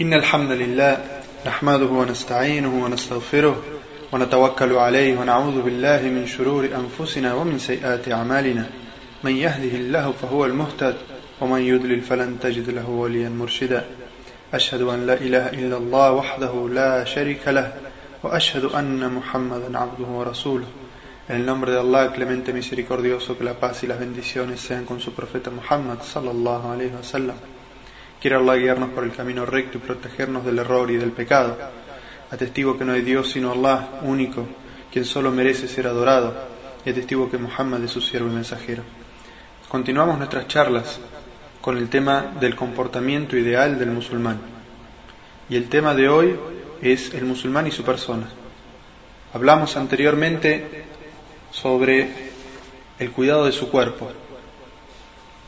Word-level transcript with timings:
إن 0.00 0.14
الحمد 0.14 0.50
لله 0.50 0.98
نحمده 1.46 1.86
ونستعينه 1.86 2.84
ونستغفره 2.84 3.62
ونتوكل 4.12 4.72
عليه 4.72 5.18
ونعوذ 5.18 5.62
بالله 5.62 6.02
من 6.02 6.26
شرور 6.26 6.64
أنفسنا 6.64 7.34
ومن 7.34 7.58
سيئات 7.58 8.08
أعمالنا. 8.08 8.66
من 9.24 9.36
يهده 9.36 9.76
الله 9.76 10.12
فهو 10.22 10.46
المهتد 10.46 10.96
ومن 11.40 11.60
يضلل 11.60 12.00
فلن 12.00 12.40
تجد 12.40 12.70
له 12.70 12.88
وليا 12.88 13.28
مرشدا. 13.28 13.84
أشهد 14.54 14.82
أن 14.82 15.06
لا 15.06 15.14
إله 15.14 15.46
إلا 15.60 15.76
الله 15.76 16.12
وحده 16.12 16.68
لا 16.72 17.04
شريك 17.04 17.48
له 17.48 17.72
وأشهد 18.22 18.64
أن 18.64 19.12
محمدا 19.12 19.78
عبده 19.78 20.08
ورسوله. 20.08 20.66
En 21.28 21.36
el 21.36 21.46
nombre 21.46 21.70
de 21.70 21.78
Allah, 21.78 22.12
clemente 22.12 22.52
misericordioso, 22.52 23.36
que 23.36 23.44
la 23.44 23.54
paz 23.54 23.84
y 23.84 23.86
las 23.86 24.00
bendiciones 24.00 24.58
sean 24.60 24.86
con 24.86 25.00
su 25.00 25.12
profeta 25.12 25.50
Muhammad, 25.50 25.98
sallallahu 26.02 26.72
alayhi 26.72 26.94
wa 26.96 27.02
sallam. 27.02 27.36
Quiere 28.22 28.36
Allah 28.36 28.54
guiarnos 28.54 28.90
por 28.90 29.02
el 29.02 29.10
camino 29.10 29.44
recto 29.44 29.78
y 29.78 29.80
protegernos 29.80 30.44
del 30.44 30.60
error 30.60 30.88
y 30.92 30.96
del 30.96 31.10
pecado. 31.10 31.58
Atestigo 32.30 32.78
que 32.78 32.84
no 32.84 32.92
hay 32.92 33.02
Dios 33.02 33.32
sino 33.32 33.50
Allah, 33.50 33.98
único, 34.02 34.46
quien 34.92 35.04
solo 35.04 35.32
merece 35.32 35.66
ser 35.66 35.88
adorado, 35.88 36.32
y 36.86 36.90
atestigo 36.90 37.28
que 37.28 37.36
Muhammad 37.36 37.82
es 37.82 37.90
su 37.90 38.00
siervo 38.00 38.28
y 38.28 38.34
mensajero. 38.34 38.84
Continuamos 39.68 40.18
nuestras 40.18 40.46
charlas 40.46 41.00
con 41.60 41.76
el 41.76 41.88
tema 41.88 42.32
del 42.38 42.54
comportamiento 42.54 43.36
ideal 43.36 43.76
del 43.76 43.90
musulmán. 43.90 44.38
Y 45.48 45.56
el 45.56 45.68
tema 45.68 45.92
de 45.92 46.08
hoy 46.08 46.38
es 46.80 47.12
el 47.14 47.24
musulmán 47.24 47.66
y 47.66 47.72
su 47.72 47.82
persona. 47.82 48.28
Hablamos 49.32 49.76
anteriormente 49.76 50.84
sobre 51.50 52.08
el 53.00 53.10
cuidado 53.10 53.46
de 53.46 53.52
su 53.52 53.68
cuerpo 53.68 54.12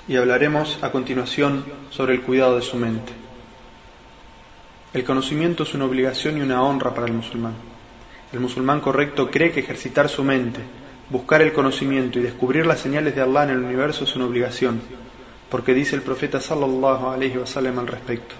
y 0.07 0.17
hablaremos 0.17 0.79
a 0.83 0.91
continuación 0.91 1.65
sobre 1.91 2.15
el 2.15 2.23
cuidado 2.23 2.57
de 2.57 2.63
su 2.63 2.77
mente. 2.77 3.13
El 4.93 5.05
conocimiento 5.05 5.63
es 5.63 5.75
una 5.75 5.87
obligación 5.87 6.39
y 6.39 6.43
una 6.43 6.63
honra 6.63 6.95
para 6.95 7.07
el 7.07 7.15
musulmán. 7.15 7.55
El 8.33 8.41
musulmán 8.41 8.81
correcto 8.81 9.31
cree 9.31 9.51
que 9.51 9.61
ejercitar 9.61 10.09
su 10.09 10.23
mente, 10.23 10.61
buscar 11.11 11.43
el 11.43 11.53
conocimiento 11.53 12.19
y 12.19 12.23
descubrir 12.23 12.67
las 12.67 12.81
señales 12.81 13.15
de 13.15 13.23
Allah 13.23 13.45
en 13.45 13.51
el 13.51 13.65
universo 13.65 14.05
es 14.05 14.15
una 14.15 14.27
obligación, 14.27 14.81
porque 15.51 15.75
dice 15.75 15.97
el 15.97 16.03
profeta 16.03 16.41
sallallahu 16.41 17.09
alaihi 17.09 17.39
wasallam 17.39 17.79
al 17.79 17.87
respecto. 17.87 18.35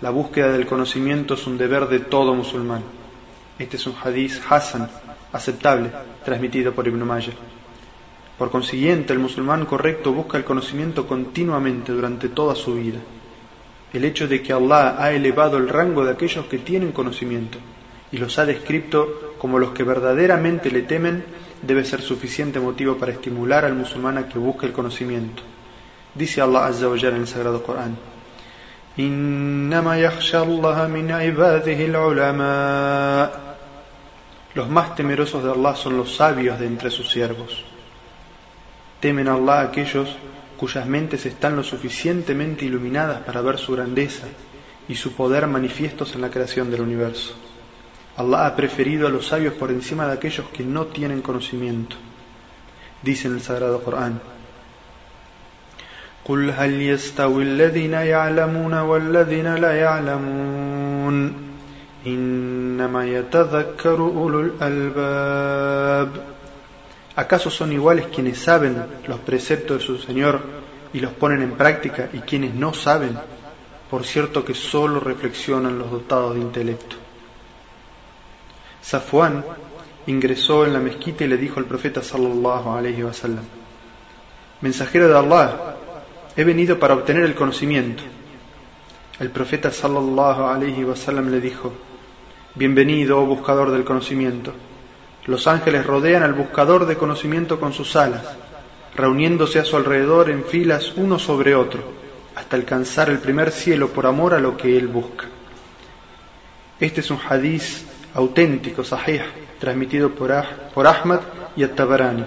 La 0.00 0.10
búsqueda 0.10 0.52
del 0.52 0.66
conocimiento 0.66 1.34
es 1.34 1.46
un 1.46 1.58
deber 1.58 1.88
de 1.88 2.00
todo 2.00 2.34
musulmán. 2.34 2.82
Este 3.58 3.76
es 3.76 3.86
un 3.86 3.94
hadith 4.02 4.40
hasan 4.48 4.88
aceptable, 5.32 5.90
transmitido 6.24 6.72
por 6.72 6.86
Ibn 6.86 7.04
Majah. 7.04 7.32
Por 8.38 8.50
consiguiente, 8.52 9.12
el 9.12 9.18
musulmán 9.18 9.66
correcto 9.66 10.12
busca 10.12 10.38
el 10.38 10.44
conocimiento 10.44 11.08
continuamente 11.08 11.90
durante 11.90 12.28
toda 12.28 12.54
su 12.54 12.74
vida. 12.74 13.00
El 13.92 14.04
hecho 14.04 14.28
de 14.28 14.40
que 14.42 14.52
Allah 14.52 14.96
ha 15.02 15.10
elevado 15.10 15.56
el 15.56 15.68
rango 15.68 16.04
de 16.04 16.12
aquellos 16.12 16.46
que 16.46 16.58
tienen 16.58 16.92
conocimiento 16.92 17.58
y 18.12 18.18
los 18.18 18.38
ha 18.38 18.46
descrito 18.46 19.34
como 19.38 19.58
los 19.58 19.72
que 19.72 19.82
verdaderamente 19.82 20.70
le 20.70 20.82
temen 20.82 21.24
debe 21.62 21.84
ser 21.84 22.00
suficiente 22.00 22.60
motivo 22.60 22.96
para 22.96 23.12
estimular 23.12 23.64
al 23.64 23.74
musulmán 23.74 24.18
a 24.18 24.28
que 24.28 24.38
busque 24.38 24.66
el 24.66 24.72
conocimiento. 24.72 25.42
Dice 26.14 26.40
Allah 26.40 26.66
Azza 26.66 26.88
wa 26.88 26.96
en 26.96 27.16
el 27.16 27.26
Sagrado 27.26 27.62
Corán: 27.62 27.96
los 34.54 34.68
más 34.68 34.94
temerosos 34.94 35.44
de 35.44 35.50
Allah 35.50 35.74
son 35.74 35.96
los 35.96 36.14
sabios 36.14 36.58
de 36.60 36.66
entre 36.66 36.90
sus 36.90 37.10
siervos. 37.10 37.64
Temen 39.00 39.28
a 39.28 39.34
Allah 39.34 39.60
aquellos 39.60 40.16
cuyas 40.56 40.86
mentes 40.86 41.24
están 41.26 41.54
lo 41.56 41.62
suficientemente 41.62 42.64
iluminadas 42.64 43.20
para 43.22 43.40
ver 43.40 43.58
su 43.58 43.72
grandeza 43.72 44.26
y 44.88 44.96
su 44.96 45.12
poder 45.14 45.46
manifiestos 45.46 46.14
en 46.14 46.20
la 46.20 46.30
creación 46.30 46.70
del 46.70 46.80
universo. 46.80 47.34
Allah 48.16 48.46
ha 48.46 48.56
preferido 48.56 49.06
a 49.06 49.10
los 49.10 49.28
sabios 49.28 49.54
por 49.54 49.70
encima 49.70 50.06
de 50.06 50.14
aquellos 50.14 50.48
que 50.48 50.64
no 50.64 50.86
tienen 50.86 51.22
conocimiento. 51.22 51.96
Dice 53.02 53.28
en 53.28 53.34
el 53.34 53.40
Sagrado 53.40 53.82
Corán, 53.84 54.20
¿Acaso 67.18 67.50
son 67.50 67.72
iguales 67.72 68.06
quienes 68.14 68.38
saben 68.38 68.80
los 69.08 69.18
preceptos 69.18 69.80
de 69.80 69.84
su 69.84 69.98
Señor 69.98 70.40
y 70.92 71.00
los 71.00 71.10
ponen 71.14 71.42
en 71.42 71.56
práctica 71.56 72.08
y 72.12 72.20
quienes 72.20 72.54
no 72.54 72.72
saben? 72.72 73.18
Por 73.90 74.04
cierto 74.04 74.44
que 74.44 74.54
solo 74.54 75.00
reflexionan 75.00 75.80
los 75.80 75.90
dotados 75.90 76.36
de 76.36 76.40
intelecto. 76.42 76.94
Safuán 78.80 79.44
ingresó 80.06 80.64
en 80.64 80.72
la 80.72 80.78
mezquita 80.78 81.24
y 81.24 81.26
le 81.26 81.38
dijo 81.38 81.58
al 81.58 81.66
profeta 81.66 82.02
sallallahu 82.02 82.70
alaihi 82.70 83.02
wasallam: 83.02 83.42
Mensajero 84.60 85.08
de 85.08 85.18
Allah, 85.18 85.74
he 86.36 86.44
venido 86.44 86.78
para 86.78 86.94
obtener 86.94 87.24
el 87.24 87.34
conocimiento. 87.34 88.04
El 89.18 89.30
profeta 89.30 89.72
sallallahu 89.72 90.44
alaihi 90.44 90.84
wasallam 90.84 91.32
le 91.32 91.40
dijo: 91.40 91.72
Bienvenido, 92.54 93.20
oh 93.20 93.26
buscador 93.26 93.72
del 93.72 93.82
conocimiento. 93.82 94.52
Los 95.28 95.46
ángeles 95.46 95.84
rodean 95.84 96.22
al 96.22 96.32
buscador 96.32 96.86
de 96.86 96.96
conocimiento 96.96 97.60
con 97.60 97.74
sus 97.74 97.96
alas, 97.96 98.22
reuniéndose 98.96 99.58
a 99.58 99.64
su 99.64 99.76
alrededor 99.76 100.30
en 100.30 100.42
filas 100.42 100.94
uno 100.96 101.18
sobre 101.18 101.54
otro, 101.54 101.82
hasta 102.34 102.56
alcanzar 102.56 103.10
el 103.10 103.18
primer 103.18 103.50
cielo 103.50 103.90
por 103.90 104.06
amor 104.06 104.32
a 104.32 104.40
lo 104.40 104.56
que 104.56 104.78
él 104.78 104.88
busca. 104.88 105.26
Este 106.80 107.02
es 107.02 107.10
un 107.10 107.18
hadiz 107.18 107.84
auténtico, 108.14 108.82
sahih, 108.82 109.20
transmitido 109.60 110.14
por, 110.14 110.32
por 110.72 110.86
Ahmad 110.86 111.20
y 111.54 111.62
At-Tabarani. 111.62 112.24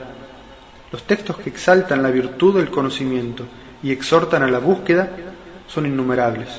Los 0.91 1.01
textos 1.01 1.37
que 1.37 1.49
exaltan 1.49 2.03
la 2.03 2.11
virtud 2.11 2.57
del 2.57 2.69
conocimiento 2.69 3.45
y 3.81 3.91
exhortan 3.91 4.43
a 4.43 4.47
la 4.47 4.59
búsqueda 4.59 5.09
son 5.65 5.87
innumerables. 5.87 6.49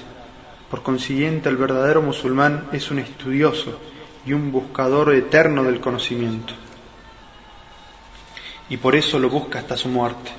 Por 0.69 0.83
consiguiente, 0.83 1.49
el 1.49 1.57
verdadero 1.57 2.03
musulmán 2.03 2.65
es 2.73 2.91
un 2.91 2.99
estudioso 2.99 3.79
y 4.25 4.33
un 4.33 4.53
buscador 4.53 5.15
eterno 5.15 5.65
del 5.65 5.81
conocimiento. 5.81 6.55
Y 8.69 8.77
por 8.77 8.95
eso 8.95 9.19
lo 9.19 9.29
busca 9.29 9.59
hasta 9.59 9.77
su 9.77 9.89
muerte. 9.89 10.31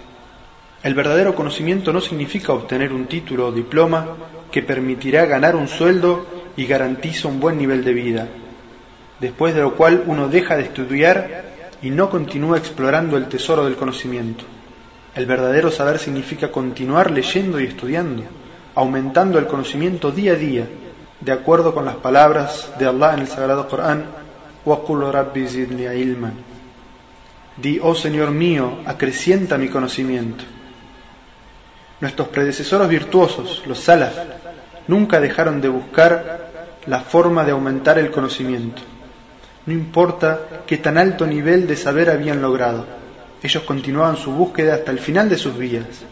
El 0.82 0.96
verdadero 0.96 1.36
conocimiento 1.36 1.94
no 1.94 2.02
significa 2.02 2.54
obtener 2.54 2.92
un 2.92 3.06
título 3.06 3.48
o 3.48 3.52
diploma 3.52 4.18
que 4.52 4.64
permitirá 4.64 5.26
ganar 5.26 5.56
un 5.56 5.68
sueldo 5.68 6.26
y 6.58 6.66
garantiza 6.66 7.28
un 7.28 7.40
buen 7.40 7.58
nivel 7.58 7.84
de 7.84 7.94
vida, 7.94 8.28
después 9.20 9.56
de 9.56 9.62
lo 9.62 9.76
cual 9.76 10.04
uno 10.08 10.28
deja 10.28 10.58
de 10.58 10.64
estudiar 10.64 11.46
y 11.82 11.90
no 11.90 12.10
continúa 12.10 12.58
explorando 12.58 13.18
el 13.18 13.28
tesoro 13.28 13.66
del 13.66 13.76
conocimiento. 13.76 14.46
El 15.16 15.26
verdadero 15.26 15.72
saber 15.72 16.00
significa 16.00 16.52
continuar 16.52 17.12
leyendo 17.12 17.60
y 17.60 17.66
estudiando 17.66 18.24
aumentando 18.76 19.38
el 19.38 19.48
conocimiento 19.48 20.12
día 20.12 20.34
a 20.34 20.36
día, 20.36 20.68
de 21.24 21.32
acuerdo 21.32 21.74
con 21.74 21.86
las 21.86 21.96
palabras 21.96 22.72
de 22.78 22.86
Allah 22.86 23.14
en 23.14 23.22
el 23.22 23.28
Sagrado 23.28 23.68
Corán, 23.68 24.06
Di, 27.56 27.80
oh 27.82 27.96
Señor 27.96 28.32
mío, 28.32 28.80
acrecienta 28.86 29.58
mi 29.58 29.70
conocimiento. 29.70 30.44
Nuestros 32.02 32.28
predecesores 32.30 32.90
virtuosos, 32.90 33.64
los 33.66 33.80
salaf, 33.80 34.18
nunca 34.88 35.20
dejaron 35.20 35.62
de 35.62 35.70
buscar 35.70 36.50
la 36.88 37.00
forma 37.02 37.44
de 37.46 37.52
aumentar 37.52 37.98
el 38.00 38.12
conocimiento. 38.12 38.82
No 39.66 39.74
importa 39.74 40.64
qué 40.66 40.78
tan 40.78 40.98
alto 40.98 41.26
nivel 41.26 41.68
de 41.68 41.78
saber 41.78 42.10
habían 42.10 42.42
logrado, 42.42 42.86
ellos 43.42 43.64
continuaban 43.64 44.18
su 44.18 44.32
búsqueda 44.32 44.76
hasta 44.76 44.92
el 44.92 45.00
final 45.00 45.30
de 45.30 45.38
sus 45.38 45.58
vidas 45.58 46.04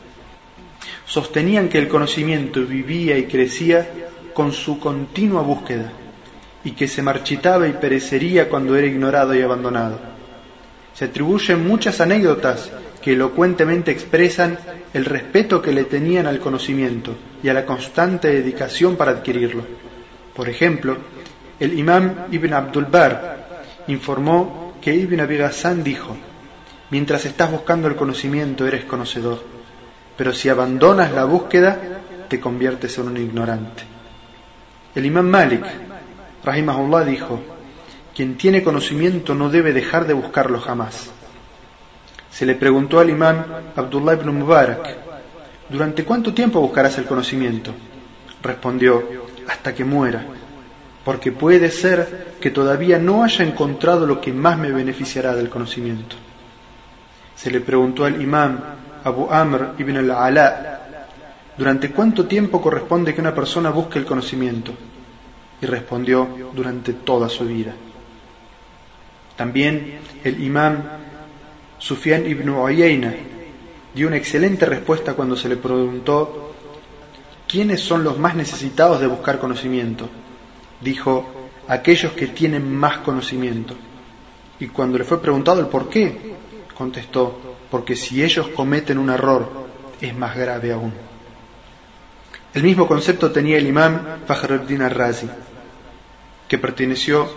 sostenían 1.05 1.67
que 1.67 1.77
el 1.77 1.89
conocimiento 1.89 2.61
vivía 2.61 3.17
y 3.17 3.25
crecía 3.25 3.89
con 4.33 4.51
su 4.51 4.79
continua 4.79 5.41
búsqueda 5.41 5.91
y 6.63 6.71
que 6.71 6.87
se 6.87 7.01
marchitaba 7.01 7.67
y 7.67 7.73
perecería 7.73 8.49
cuando 8.49 8.75
era 8.75 8.87
ignorado 8.87 9.33
y 9.33 9.41
abandonado. 9.41 9.99
Se 10.93 11.05
atribuyen 11.05 11.67
muchas 11.67 12.01
anécdotas 12.01 12.71
que 13.01 13.13
elocuentemente 13.13 13.91
expresan 13.91 14.59
el 14.93 15.05
respeto 15.05 15.61
que 15.61 15.71
le 15.71 15.85
tenían 15.85 16.27
al 16.27 16.39
conocimiento 16.39 17.15
y 17.41 17.49
a 17.49 17.53
la 17.53 17.65
constante 17.65 18.27
dedicación 18.27 18.95
para 18.95 19.11
adquirirlo. 19.11 19.63
Por 20.35 20.49
ejemplo, 20.49 20.97
el 21.59 21.77
imam 21.77 22.27
Ibn 22.31 22.53
Abdul 22.53 22.85
Bar 22.85 23.65
informó 23.87 24.75
que 24.81 24.93
Ibn 24.93 25.21
Abi 25.21 25.37
Ghassan 25.37 25.83
dijo, 25.83 26.15
mientras 26.91 27.25
estás 27.25 27.51
buscando 27.51 27.87
el 27.87 27.95
conocimiento 27.95 28.67
eres 28.67 28.85
conocedor 28.85 29.61
pero 30.21 30.33
si 30.33 30.49
abandonas 30.49 31.11
la 31.13 31.25
búsqueda, 31.25 31.79
te 32.27 32.39
conviertes 32.39 32.95
en 32.99 33.07
un 33.07 33.17
ignorante. 33.17 33.90
El 34.93 35.05
imán 35.05 35.29
Malik, 35.29 35.63
rahimahullah, 36.43 37.05
dijo, 37.05 37.39
quien 38.13 38.35
tiene 38.37 38.63
conocimiento 38.63 39.33
no 39.33 39.49
debe 39.49 39.71
dejar 39.71 40.05
de 40.05 40.13
buscarlo 40.13 40.59
jamás. 40.59 41.09
Se 42.29 42.45
le 42.45 42.55
preguntó 42.55 42.99
al 42.99 43.09
imán 43.09 43.45
Abdullah 43.75 44.13
ibn 44.13 44.37
Mubarak, 44.37 44.97
¿durante 45.69 46.03
cuánto 46.03 46.33
tiempo 46.33 46.59
buscarás 46.59 46.97
el 46.97 47.05
conocimiento? 47.05 47.73
Respondió, 48.41 49.03
hasta 49.47 49.73
que 49.73 49.85
muera, 49.85 50.25
porque 51.03 51.31
puede 51.31 51.69
ser 51.71 52.35
que 52.39 52.51
todavía 52.51 52.99
no 52.99 53.23
haya 53.23 53.45
encontrado 53.45 54.05
lo 54.05 54.19
que 54.19 54.33
más 54.33 54.57
me 54.57 54.71
beneficiará 54.71 55.35
del 55.35 55.49
conocimiento. 55.49 56.15
Se 57.35 57.49
le 57.49 57.61
preguntó 57.61 58.05
al 58.05 58.21
imam 58.21 58.59
Abu 59.03 59.29
Amr 59.31 59.73
ibn 59.77 59.97
al-Ala, 59.97 60.90
¿durante 61.61 61.91
cuánto 61.91 62.25
tiempo 62.25 62.59
corresponde 62.59 63.13
que 63.13 63.21
una 63.21 63.35
persona 63.35 63.69
busque 63.69 63.99
el 63.99 64.05
conocimiento? 64.05 64.73
Y 65.61 65.67
respondió, 65.67 66.27
durante 66.55 66.91
toda 66.93 67.29
su 67.29 67.45
vida. 67.45 67.75
También 69.37 69.99
el 70.23 70.43
imam 70.43 70.81
Sufyan 71.77 72.25
ibn 72.25 72.49
Uyayna 72.49 73.13
dio 73.93 74.07
una 74.07 74.17
excelente 74.17 74.65
respuesta 74.65 75.13
cuando 75.13 75.35
se 75.35 75.49
le 75.49 75.57
preguntó 75.57 76.55
¿quiénes 77.47 77.79
son 77.79 78.03
los 78.03 78.17
más 78.17 78.33
necesitados 78.33 78.99
de 78.99 79.05
buscar 79.05 79.37
conocimiento? 79.37 80.09
Dijo, 80.81 81.29
aquellos 81.67 82.13
que 82.13 82.25
tienen 82.25 82.73
más 82.73 82.97
conocimiento. 83.01 83.75
Y 84.59 84.65
cuando 84.69 84.97
le 84.97 85.03
fue 85.03 85.21
preguntado 85.21 85.59
el 85.59 85.67
por 85.67 85.89
qué, 85.89 86.33
contestó, 86.75 87.39
porque 87.69 87.95
si 87.95 88.23
ellos 88.23 88.47
cometen 88.47 88.97
un 88.97 89.11
error, 89.11 89.47
es 90.01 90.17
más 90.17 90.35
grave 90.35 90.71
aún. 90.71 91.10
El 92.53 92.63
mismo 92.63 92.85
concepto 92.85 93.31
tenía 93.31 93.57
el 93.57 93.67
imam 93.67 94.25
Fakhruddin 94.25 94.81
al-Razi, 94.81 95.29
que 96.49 96.57
perteneció 96.57 97.29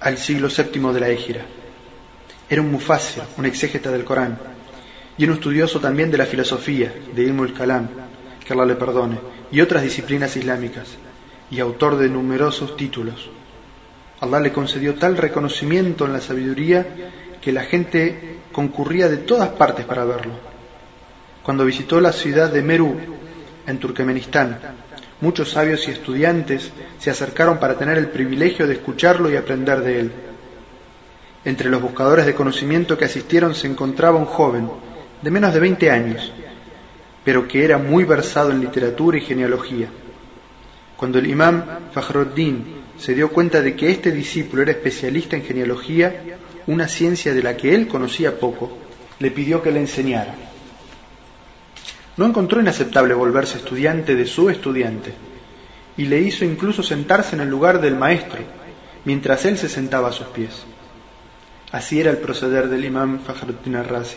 al 0.00 0.18
siglo 0.18 0.48
VII 0.48 0.92
de 0.92 1.00
la 1.00 1.08
Égira. 1.08 1.46
Era 2.50 2.60
un 2.60 2.70
mufasir, 2.70 3.22
un 3.38 3.46
exégeta 3.46 3.90
del 3.90 4.04
Corán, 4.04 4.38
y 5.16 5.24
un 5.24 5.32
estudioso 5.32 5.80
también 5.80 6.10
de 6.10 6.18
la 6.18 6.26
filosofía, 6.26 6.92
de 7.14 7.22
Ilm 7.22 7.40
al-Kalam, 7.40 7.88
que 8.44 8.52
Allah 8.52 8.66
le 8.66 8.74
perdone, 8.74 9.18
y 9.50 9.62
otras 9.62 9.82
disciplinas 9.82 10.36
islámicas, 10.36 10.88
y 11.50 11.60
autor 11.60 11.96
de 11.96 12.10
numerosos 12.10 12.76
títulos. 12.76 13.30
Allah 14.20 14.40
le 14.40 14.52
concedió 14.52 14.96
tal 14.96 15.16
reconocimiento 15.16 16.04
en 16.04 16.12
la 16.12 16.20
sabiduría 16.20 16.86
que 17.40 17.52
la 17.52 17.62
gente 17.62 18.40
concurría 18.52 19.08
de 19.08 19.16
todas 19.16 19.48
partes 19.50 19.86
para 19.86 20.04
verlo. 20.04 20.32
Cuando 21.42 21.64
visitó 21.64 22.00
la 22.00 22.12
ciudad 22.12 22.52
de 22.52 22.62
Meru, 22.62 23.23
en 23.66 23.78
Turkmenistán, 23.78 24.58
muchos 25.20 25.50
sabios 25.50 25.86
y 25.88 25.90
estudiantes 25.90 26.70
se 26.98 27.10
acercaron 27.10 27.58
para 27.58 27.76
tener 27.78 27.98
el 27.98 28.08
privilegio 28.08 28.66
de 28.66 28.74
escucharlo 28.74 29.30
y 29.30 29.36
aprender 29.36 29.80
de 29.80 30.00
él. 30.00 30.12
Entre 31.44 31.68
los 31.68 31.80
buscadores 31.80 32.26
de 32.26 32.34
conocimiento 32.34 32.96
que 32.96 33.04
asistieron 33.04 33.54
se 33.54 33.66
encontraba 33.66 34.18
un 34.18 34.24
joven 34.26 34.70
de 35.20 35.30
menos 35.30 35.54
de 35.54 35.60
20 35.60 35.90
años, 35.90 36.32
pero 37.24 37.48
que 37.48 37.64
era 37.64 37.78
muy 37.78 38.04
versado 38.04 38.50
en 38.50 38.60
literatura 38.60 39.18
y 39.18 39.22
genealogía. 39.22 39.88
Cuando 40.96 41.18
el 41.18 41.26
imam 41.26 41.64
Fajruddin 41.92 42.82
se 42.98 43.14
dio 43.14 43.30
cuenta 43.30 43.60
de 43.60 43.74
que 43.74 43.90
este 43.90 44.12
discípulo 44.12 44.62
era 44.62 44.72
especialista 44.72 45.36
en 45.36 45.42
genealogía, 45.42 46.38
una 46.66 46.88
ciencia 46.88 47.34
de 47.34 47.42
la 47.42 47.56
que 47.56 47.74
él 47.74 47.88
conocía 47.88 48.38
poco, 48.38 48.78
le 49.18 49.30
pidió 49.30 49.62
que 49.62 49.72
le 49.72 49.80
enseñara. 49.80 50.34
No 52.16 52.26
encontró 52.26 52.60
inaceptable 52.60 53.14
volverse 53.14 53.58
estudiante 53.58 54.14
de 54.14 54.26
su 54.26 54.50
estudiante 54.50 55.14
y 55.96 56.06
le 56.06 56.20
hizo 56.20 56.44
incluso 56.44 56.82
sentarse 56.82 57.34
en 57.34 57.42
el 57.42 57.48
lugar 57.48 57.80
del 57.80 57.96
maestro, 57.96 58.40
mientras 59.04 59.44
él 59.44 59.58
se 59.58 59.68
sentaba 59.68 60.08
a 60.08 60.12
sus 60.12 60.26
pies. 60.28 60.64
Así 61.72 62.00
era 62.00 62.10
el 62.10 62.18
proceder 62.18 62.68
del 62.68 62.84
imam 62.84 63.20
Fajruddin 63.20 63.76
al-Razi 63.76 64.16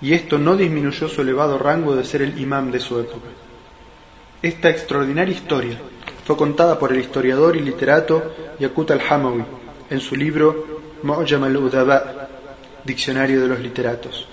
y 0.00 0.12
esto 0.12 0.38
no 0.38 0.56
disminuyó 0.56 1.08
su 1.08 1.22
elevado 1.22 1.58
rango 1.58 1.96
de 1.96 2.04
ser 2.04 2.22
el 2.22 2.38
imam 2.38 2.70
de 2.70 2.80
su 2.80 3.00
época. 3.00 3.28
Esta 4.42 4.68
extraordinaria 4.68 5.34
historia 5.34 5.78
fue 6.24 6.36
contada 6.36 6.78
por 6.78 6.92
el 6.92 7.00
historiador 7.00 7.56
y 7.56 7.60
literato 7.60 8.34
Yakut 8.58 8.90
al-Hamawi 8.90 9.44
en 9.90 10.00
su 10.00 10.14
libro 10.16 10.82
Mu'jam 11.02 11.44
al-Udaba, 11.44 12.28
Diccionario 12.84 13.40
de 13.40 13.48
los 13.48 13.60
Literatos, 13.60 14.28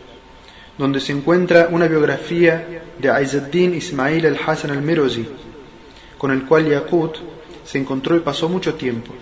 donde 0.78 1.00
se 1.00 1.12
encuentra 1.12 1.68
una 1.72 1.88
biografía 1.88 2.84
de 2.98 3.10
Aizuddin 3.10 3.76
Ismail 3.76 4.26
al-Hassan 4.26 4.72
al-Mirozi, 4.72 5.28
con 6.18 6.32
el 6.32 6.46
cual 6.46 6.68
Yakut 6.68 7.18
se 7.64 7.78
encontró 7.78 8.16
y 8.16 8.22
pasó 8.22 8.50
mucho 8.50 8.76
tiempo, 8.76 9.14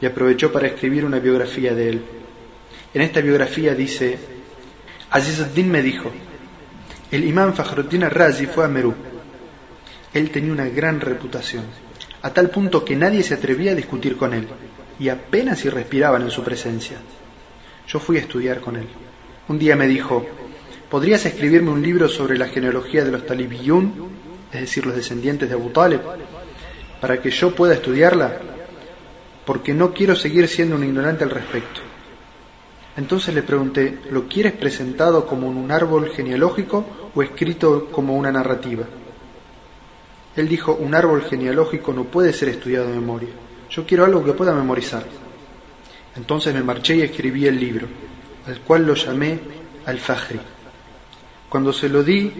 y 0.00 0.06
aprovechó 0.06 0.52
para 0.52 0.68
escribir 0.68 1.04
una 1.04 1.18
biografía 1.18 1.74
de 1.74 1.88
él. 1.88 2.02
En 2.92 3.02
esta 3.02 3.20
biografía 3.20 3.74
dice 3.74 4.18
Azizuddin 5.10 5.70
me 5.70 5.82
dijo, 5.82 6.10
el 7.10 7.24
imán 7.24 7.54
Fajruddin 7.54 8.04
al-Razi 8.04 8.46
fue 8.46 8.64
a 8.64 8.68
Merú. 8.68 8.94
Él 10.14 10.30
tenía 10.30 10.52
una 10.52 10.68
gran 10.68 11.00
reputación, 11.00 11.64
a 12.22 12.30
tal 12.30 12.50
punto 12.50 12.84
que 12.84 12.94
nadie 12.94 13.22
se 13.22 13.34
atrevía 13.34 13.72
a 13.72 13.74
discutir 13.74 14.16
con 14.16 14.34
él, 14.34 14.46
y 14.98 15.08
apenas 15.08 15.60
si 15.60 15.68
respiraban 15.68 16.22
en 16.22 16.30
su 16.30 16.44
presencia. 16.44 16.98
Yo 17.88 17.98
fui 17.98 18.18
a 18.18 18.20
estudiar 18.20 18.60
con 18.60 18.76
él. 18.76 18.86
Un 19.48 19.58
día 19.58 19.74
me 19.74 19.88
dijo, 19.88 20.24
¿podrías 20.90 21.24
escribirme 21.24 21.70
un 21.70 21.82
libro 21.82 22.08
sobre 22.08 22.36
la 22.36 22.48
genealogía 22.48 23.04
de 23.04 23.12
los 23.12 23.24
talibiyun, 23.24 24.10
es 24.52 24.60
decir, 24.60 24.84
los 24.84 24.96
descendientes 24.96 25.48
de 25.48 25.54
Abu 25.54 25.70
Talib, 25.70 26.00
para 27.00 27.22
que 27.22 27.30
yo 27.30 27.54
pueda 27.54 27.74
estudiarla? 27.74 28.40
Porque 29.46 29.72
no 29.72 29.94
quiero 29.94 30.16
seguir 30.16 30.48
siendo 30.48 30.76
un 30.76 30.84
ignorante 30.84 31.24
al 31.24 31.30
respecto. 31.30 31.80
Entonces 32.96 33.34
le 33.34 33.42
pregunté, 33.42 34.00
¿lo 34.10 34.26
quieres 34.28 34.52
presentado 34.52 35.26
como 35.26 35.48
un 35.48 35.70
árbol 35.70 36.10
genealógico 36.10 36.84
o 37.14 37.22
escrito 37.22 37.86
como 37.90 38.16
una 38.16 38.32
narrativa? 38.32 38.84
Él 40.36 40.48
dijo, 40.48 40.74
un 40.74 40.94
árbol 40.94 41.22
genealógico 41.22 41.92
no 41.92 42.04
puede 42.04 42.32
ser 42.32 42.48
estudiado 42.48 42.88
de 42.88 42.94
memoria. 42.94 43.30
Yo 43.70 43.86
quiero 43.86 44.04
algo 44.04 44.24
que 44.24 44.32
pueda 44.32 44.52
memorizar. 44.52 45.04
Entonces 46.16 46.52
me 46.52 46.62
marché 46.62 46.96
y 46.96 47.02
escribí 47.02 47.46
el 47.46 47.58
libro, 47.58 47.86
al 48.46 48.60
cual 48.60 48.84
lo 48.86 48.94
llamé 48.94 49.38
Al-Fajri. 49.86 50.40
Cuando 51.50 51.72
se 51.72 51.88
lo 51.88 52.04
di, 52.04 52.32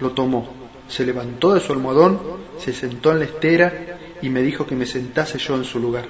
lo 0.00 0.10
tomó, 0.10 0.52
se 0.88 1.06
levantó 1.06 1.54
de 1.54 1.60
su 1.60 1.72
almohadón, 1.72 2.20
se 2.58 2.72
sentó 2.72 3.12
en 3.12 3.20
la 3.20 3.24
estera 3.24 3.98
y 4.20 4.28
me 4.28 4.42
dijo 4.42 4.66
que 4.66 4.74
me 4.74 4.84
sentase 4.84 5.38
yo 5.38 5.54
en 5.54 5.64
su 5.64 5.78
lugar. 5.78 6.06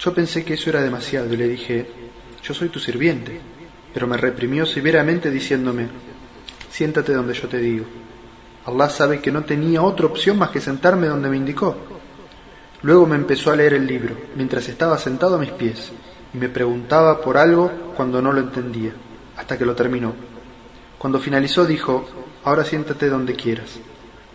Yo 0.00 0.12
pensé 0.12 0.44
que 0.44 0.54
eso 0.54 0.70
era 0.70 0.82
demasiado 0.82 1.32
y 1.32 1.36
le 1.36 1.46
dije, 1.46 1.86
yo 2.42 2.52
soy 2.52 2.68
tu 2.68 2.80
sirviente, 2.80 3.40
pero 3.94 4.08
me 4.08 4.16
reprimió 4.16 4.66
severamente 4.66 5.30
diciéndome, 5.30 5.86
siéntate 6.68 7.12
donde 7.12 7.34
yo 7.34 7.46
te 7.46 7.58
digo. 7.58 7.86
Allah 8.66 8.88
sabe 8.88 9.20
que 9.20 9.30
no 9.30 9.44
tenía 9.44 9.82
otra 9.82 10.06
opción 10.06 10.36
más 10.36 10.50
que 10.50 10.60
sentarme 10.60 11.06
donde 11.06 11.28
me 11.28 11.36
indicó. 11.36 11.76
Luego 12.82 13.06
me 13.06 13.14
empezó 13.14 13.52
a 13.52 13.56
leer 13.56 13.74
el 13.74 13.86
libro, 13.86 14.16
mientras 14.34 14.68
estaba 14.68 14.98
sentado 14.98 15.36
a 15.36 15.38
mis 15.38 15.50
pies, 15.50 15.92
y 16.32 16.38
me 16.38 16.48
preguntaba 16.48 17.20
por 17.20 17.36
algo 17.36 17.70
cuando 17.96 18.20
no 18.22 18.32
lo 18.32 18.40
entendía, 18.40 18.92
hasta 19.36 19.56
que 19.58 19.64
lo 19.64 19.74
terminó. 19.74 20.14
Cuando 20.98 21.18
finalizó 21.18 21.64
dijo, 21.64 22.06
ahora 22.44 22.64
siéntate 22.64 23.08
donde 23.08 23.34
quieras, 23.34 23.78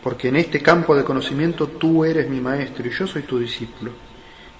porque 0.03 0.29
en 0.29 0.35
este 0.35 0.61
campo 0.61 0.95
de 0.95 1.03
conocimiento 1.03 1.67
tú 1.67 2.05
eres 2.05 2.29
mi 2.29 2.41
maestro 2.41 2.87
y 2.87 2.91
yo 2.91 3.07
soy 3.07 3.23
tu 3.23 3.39
discípulo 3.39 3.91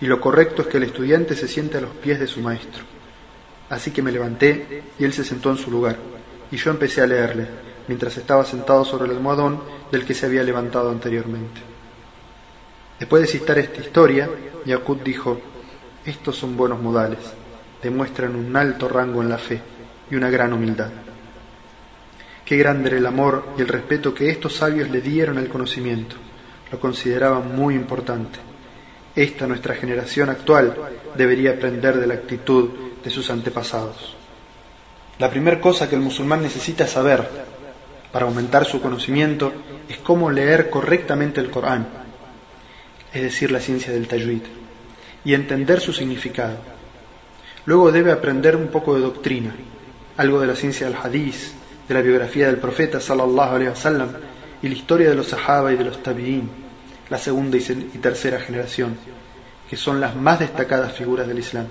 y 0.01 0.08
lo 0.08 0.20
correcto 0.20 0.62
es 0.62 0.68
que 0.68 0.77
el 0.77 0.84
estudiante 0.84 1.36
se 1.36 1.48
siente 1.48 1.77
a 1.77 1.82
los 1.82 1.92
pies 1.92 2.20
de 2.20 2.27
su 2.27 2.42
maestro. 2.42 2.84
Así 3.70 3.92
que 3.92 4.01
me 4.01 4.12
levanté 4.12 4.84
y 5.00 5.04
él 5.04 5.13
se 5.13 5.24
sentó 5.24 5.51
en 5.51 5.58
su 5.58 5.72
lugar, 5.72 5.98
y 6.51 6.58
yo 6.58 6.72
empecé 6.72 7.01
a 7.01 7.08
leerle, 7.08 7.48
mientras 7.88 8.18
estaba 8.18 8.46
sentado 8.46 8.86
sobre 8.86 9.06
el 9.06 9.18
almohadón 9.18 9.62
del 9.92 10.06
que 10.06 10.13
se 10.13 10.25
había 10.25 10.44
levantado 10.44 10.89
anteriormente. 10.89 11.62
Después 13.00 13.22
de 13.22 13.27
citar 13.27 13.58
esta 13.58 13.82
historia, 13.82 14.30
Yakut 14.65 15.04
dijo, 15.04 15.39
estos 16.05 16.35
son 16.35 16.55
buenos 16.55 16.81
modales, 16.81 17.19
demuestran 17.81 18.35
un 18.35 18.55
alto 18.55 18.88
rango 18.88 19.21
en 19.21 19.29
la 19.29 19.38
fe 19.38 19.62
y 20.09 20.15
una 20.15 20.29
gran 20.29 20.53
humildad. 20.53 20.89
Qué 22.45 22.57
grande 22.57 22.89
era 22.89 22.97
el 22.97 23.05
amor 23.05 23.50
y 23.57 23.62
el 23.62 23.67
respeto 23.67 24.13
que 24.13 24.29
estos 24.29 24.55
sabios 24.55 24.89
le 24.89 25.01
dieron 25.01 25.38
al 25.38 25.50
conocimiento, 25.50 26.15
lo 26.71 26.79
consideraban 26.79 27.55
muy 27.55 27.75
importante 27.75 28.39
esta 29.15 29.47
nuestra 29.47 29.75
generación 29.75 30.29
actual 30.29 30.75
debería 31.15 31.51
aprender 31.51 31.97
de 31.97 32.07
la 32.07 32.15
actitud 32.15 32.69
de 33.01 33.09
sus 33.09 33.29
antepasados. 33.29 34.15
La 35.19 35.29
primera 35.29 35.62
cosa 35.62 35.88
que 35.88 35.95
el 35.95 36.01
musulmán 36.01 36.41
necesita 36.41 36.85
saber 36.85 37.25
para 38.12 38.25
aumentar 38.25 38.65
su 38.65 38.81
conocimiento 38.81 39.53
es 39.88 39.97
cómo 40.00 40.29
leer 40.29 40.69
correctamente 40.69 41.39
el 41.39 41.50
Corán, 41.50 41.88
es 43.13 43.21
decir, 43.21 43.51
la 43.51 43.62
ciencia 43.62 43.93
del 43.93 44.09
tajwid, 44.09 44.41
y 45.25 45.34
entender 45.34 45.82
su 45.82 45.91
significado. 45.91 46.58
Luego 47.65 47.91
debe 47.91 48.12
aprender 48.12 48.55
un 48.55 48.67
poco 48.67 48.96
de 48.96 49.01
doctrina, 49.01 49.55
algo 50.17 50.39
de 50.39 50.48
la 50.48 50.55
ciencia 50.55 50.88
del 50.88 50.96
hadith, 50.96 51.51
de 51.88 51.94
la 51.94 52.01
biografía 52.01 52.48
del 52.48 52.58
profeta 52.58 53.00
sallallahu 53.00 53.55
alaihi 53.55 53.70
wasallam 53.70 54.10
y 54.62 54.70
la 54.70 54.75
historia 54.75 55.10
de 55.10 55.15
los 55.15 55.27
sahaba 55.27 55.74
y 55.74 55.75
de 55.75 55.84
los 55.84 56.01
tabi'in 56.01 56.50
la 57.10 57.17
segunda 57.17 57.58
y 57.58 57.98
tercera 58.00 58.39
generación, 58.39 58.98
que 59.70 59.77
son 59.77 60.00
las 60.00 60.15
más 60.15 60.39
destacadas 60.39 60.94
figuras 60.94 61.27
del 61.27 61.39
Islam. 61.39 61.67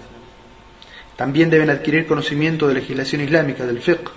También 1.17 1.51
deben 1.51 1.71
adquirir 1.71 2.07
conocimiento 2.07 2.67
de 2.69 2.75
legislación 2.75 3.21
islámica, 3.21 3.67
del 3.67 3.81
fiqh, 3.81 4.11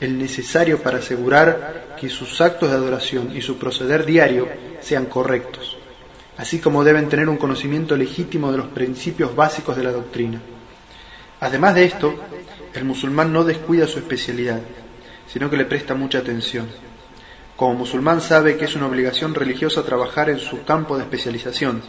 el 0.00 0.18
necesario 0.18 0.82
para 0.82 0.98
asegurar 0.98 1.96
que 1.98 2.08
sus 2.08 2.40
actos 2.40 2.70
de 2.70 2.76
adoración 2.76 3.36
y 3.36 3.40
su 3.40 3.58
proceder 3.58 4.04
diario 4.04 4.48
sean 4.80 5.06
correctos, 5.06 5.77
así 6.38 6.60
como 6.60 6.84
deben 6.84 7.08
tener 7.08 7.28
un 7.28 7.36
conocimiento 7.36 7.96
legítimo 7.96 8.50
de 8.50 8.58
los 8.58 8.68
principios 8.68 9.34
básicos 9.34 9.76
de 9.76 9.82
la 9.82 9.92
doctrina. 9.92 10.40
Además 11.40 11.74
de 11.74 11.84
esto, 11.84 12.14
el 12.72 12.84
musulmán 12.84 13.32
no 13.32 13.44
descuida 13.44 13.88
su 13.88 13.98
especialidad, 13.98 14.60
sino 15.26 15.50
que 15.50 15.56
le 15.56 15.64
presta 15.64 15.94
mucha 15.94 16.18
atención. 16.18 16.68
Como 17.56 17.74
musulmán 17.74 18.20
sabe 18.20 18.56
que 18.56 18.66
es 18.66 18.76
una 18.76 18.86
obligación 18.86 19.34
religiosa 19.34 19.84
trabajar 19.84 20.30
en 20.30 20.38
su 20.38 20.64
campo 20.64 20.96
de 20.96 21.02
especialización, 21.02 21.82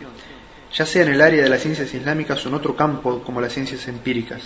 ya 0.74 0.86
sea 0.86 1.04
en 1.04 1.14
el 1.14 1.22
área 1.22 1.44
de 1.44 1.50
las 1.50 1.62
ciencias 1.62 1.94
islámicas 1.94 2.44
o 2.44 2.50
en 2.50 2.56
otro 2.56 2.76
campo 2.76 3.22
como 3.22 3.40
las 3.40 3.54
ciencias 3.54 3.88
empíricas, 3.88 4.42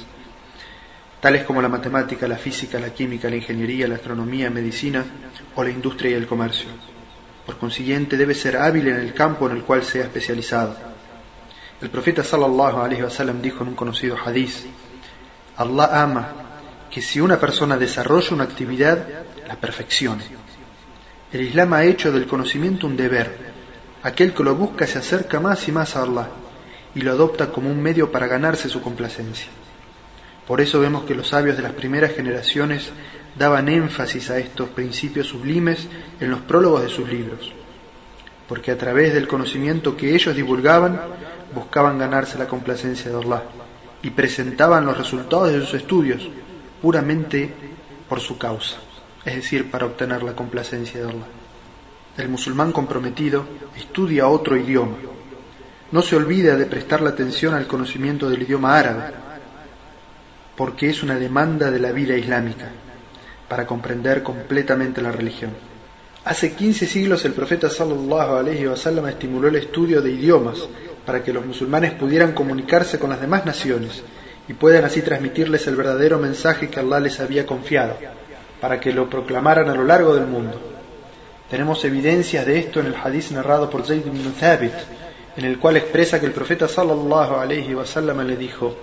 tales 1.21 1.45
como 1.45 1.61
la 1.61 1.69
matemática, 1.69 2.27
la 2.27 2.37
física, 2.37 2.77
la 2.77 2.93
química, 2.93 3.29
la 3.29 3.37
ingeniería, 3.37 3.87
la 3.87 3.95
astronomía, 3.95 4.49
medicina 4.49 5.05
o 5.55 5.63
la 5.63 5.69
industria 5.69 6.11
y 6.11 6.15
el 6.15 6.27
comercio. 6.27 6.92
Por 7.45 7.57
consiguiente, 7.57 8.17
debe 8.17 8.33
ser 8.33 8.57
hábil 8.57 8.87
en 8.87 8.97
el 8.97 9.13
campo 9.13 9.49
en 9.49 9.57
el 9.57 9.63
cual 9.63 9.83
sea 9.83 10.03
especializado. 10.03 10.75
El 11.81 11.89
profeta 11.89 12.23
sallallahu 12.23 12.79
alaihi 12.79 13.03
wasallam 13.03 13.41
dijo 13.41 13.63
en 13.63 13.69
un 13.69 13.75
conocido 13.75 14.15
hadiz: 14.17 14.65
Allah 15.57 16.01
ama 16.01 16.33
que 16.89 17.01
si 17.01 17.19
una 17.19 17.39
persona 17.39 17.77
desarrolla 17.77 18.35
una 18.35 18.43
actividad, 18.45 19.05
la 19.47 19.55
perfeccione. 19.55 20.23
El 21.31 21.41
Islam 21.41 21.73
ha 21.73 21.83
hecho 21.83 22.11
del 22.11 22.27
conocimiento 22.27 22.87
un 22.87 22.95
deber. 22.95 23.53
Aquel 24.03 24.33
que 24.33 24.43
lo 24.43 24.55
busca 24.55 24.85
se 24.85 24.99
acerca 24.99 25.39
más 25.39 25.67
y 25.67 25.71
más 25.71 25.95
a 25.95 26.03
Allah 26.03 26.29
y 26.95 27.01
lo 27.01 27.11
adopta 27.11 27.47
como 27.47 27.69
un 27.69 27.81
medio 27.81 28.11
para 28.11 28.27
ganarse 28.27 28.69
su 28.69 28.81
complacencia. 28.81 29.47
Por 30.47 30.59
eso 30.59 30.79
vemos 30.79 31.03
que 31.03 31.15
los 31.15 31.29
sabios 31.29 31.55
de 31.55 31.63
las 31.63 31.73
primeras 31.73 32.13
generaciones 32.13 32.91
daban 33.35 33.69
énfasis 33.69 34.29
a 34.29 34.37
estos 34.37 34.69
principios 34.69 35.27
sublimes 35.27 35.87
en 36.19 36.29
los 36.29 36.41
prólogos 36.41 36.83
de 36.83 36.89
sus 36.89 37.09
libros, 37.09 37.51
porque 38.47 38.71
a 38.71 38.77
través 38.77 39.13
del 39.13 39.27
conocimiento 39.27 39.95
que 39.95 40.13
ellos 40.13 40.35
divulgaban 40.35 40.99
buscaban 41.53 41.97
ganarse 41.97 42.37
la 42.37 42.47
complacencia 42.47 43.11
de 43.11 43.17
Allah 43.17 43.43
y 44.01 44.09
presentaban 44.09 44.85
los 44.85 44.97
resultados 44.97 45.51
de 45.51 45.59
sus 45.61 45.75
estudios 45.75 46.27
puramente 46.81 47.53
por 48.09 48.19
su 48.19 48.37
causa, 48.37 48.77
es 49.23 49.35
decir, 49.35 49.71
para 49.71 49.85
obtener 49.85 50.23
la 50.23 50.35
complacencia 50.35 51.01
de 51.01 51.09
Allah. 51.09 51.27
El 52.17 52.29
musulmán 52.29 52.71
comprometido 52.71 53.45
estudia 53.75 54.27
otro 54.27 54.57
idioma. 54.57 54.97
No 55.91 56.01
se 56.01 56.15
olvida 56.15 56.55
de 56.55 56.65
prestar 56.65 57.01
la 57.01 57.11
atención 57.11 57.53
al 57.53 57.67
conocimiento 57.67 58.29
del 58.29 58.43
idioma 58.43 58.77
árabe, 58.77 59.22
porque 60.55 60.89
es 60.89 61.03
una 61.03 61.17
demanda 61.17 61.71
de 61.71 61.79
la 61.79 61.91
vida 61.91 62.15
islámica 62.15 62.69
para 63.47 63.65
comprender 63.65 64.23
completamente 64.23 65.01
la 65.01 65.11
religión. 65.11 65.51
Hace 66.25 66.53
15 66.53 66.87
siglos 66.87 67.25
el 67.25 67.33
profeta 67.33 67.69
sallallahu 67.69 68.35
alaihi 68.35 68.67
wasallam 68.67 69.07
estimuló 69.07 69.49
el 69.49 69.57
estudio 69.57 70.01
de 70.01 70.11
idiomas 70.11 70.57
para 71.05 71.21
que 71.21 71.33
los 71.33 71.45
musulmanes 71.45 71.91
pudieran 71.93 72.31
comunicarse 72.31 72.97
con 72.97 73.09
las 73.09 73.19
demás 73.19 73.45
naciones 73.45 74.03
y 74.47 74.53
puedan 74.53 74.85
así 74.85 75.01
transmitirles 75.01 75.67
el 75.67 75.75
verdadero 75.75 76.19
mensaje 76.19 76.69
que 76.69 76.79
Allah 76.79 76.99
les 76.99 77.19
había 77.19 77.45
confiado, 77.45 77.97
para 78.61 78.79
que 78.79 78.93
lo 78.93 79.09
proclamaran 79.09 79.69
a 79.69 79.75
lo 79.75 79.83
largo 79.83 80.15
del 80.15 80.27
mundo. 80.27 80.59
Tenemos 81.49 81.83
evidencias 81.85 82.45
de 82.45 82.59
esto 82.59 82.79
en 82.79 82.87
el 82.87 82.95
hadith 82.95 83.31
narrado 83.31 83.69
por 83.69 83.85
Zayd 83.85 84.05
ibn 84.05 84.33
Thabit, 84.33 84.73
en 85.35 85.45
el 85.45 85.59
cual 85.59 85.77
expresa 85.77 86.19
que 86.19 86.25
el 86.25 86.31
profeta 86.31 86.67
sallallahu 86.67 87.35
alaihi 87.35 87.73
wasallam 87.73 88.25
le 88.25 88.37
dijo: 88.37 88.75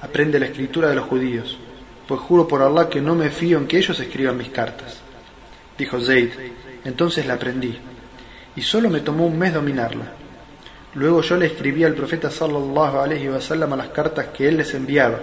Aprende 0.00 0.38
la 0.38 0.46
escritura 0.46 0.88
de 0.88 0.96
los 0.96 1.06
judíos, 1.06 1.56
pues 2.06 2.20
juro 2.20 2.46
por 2.48 2.62
Allah 2.62 2.88
que 2.88 3.00
no 3.00 3.14
me 3.14 3.30
fío 3.30 3.58
en 3.58 3.66
que 3.66 3.78
ellos 3.78 3.98
escriban 4.00 4.36
mis 4.36 4.50
cartas. 4.50 5.00
Dijo 5.78 6.00
Zayd, 6.00 6.30
entonces 6.84 7.26
la 7.26 7.34
aprendí, 7.34 7.78
y 8.56 8.62
solo 8.62 8.90
me 8.90 9.00
tomó 9.00 9.26
un 9.26 9.38
mes 9.38 9.54
dominarla. 9.54 10.12
Luego 10.94 11.22
yo 11.22 11.36
le 11.36 11.46
escribí 11.46 11.84
al 11.84 11.94
profeta 11.94 12.30
sallallahu 12.30 12.98
alaihi 12.98 13.28
wasallam 13.28 13.72
a 13.72 13.76
las 13.76 13.88
cartas 13.88 14.26
que 14.26 14.46
él 14.46 14.56
les 14.56 14.74
enviaba, 14.74 15.20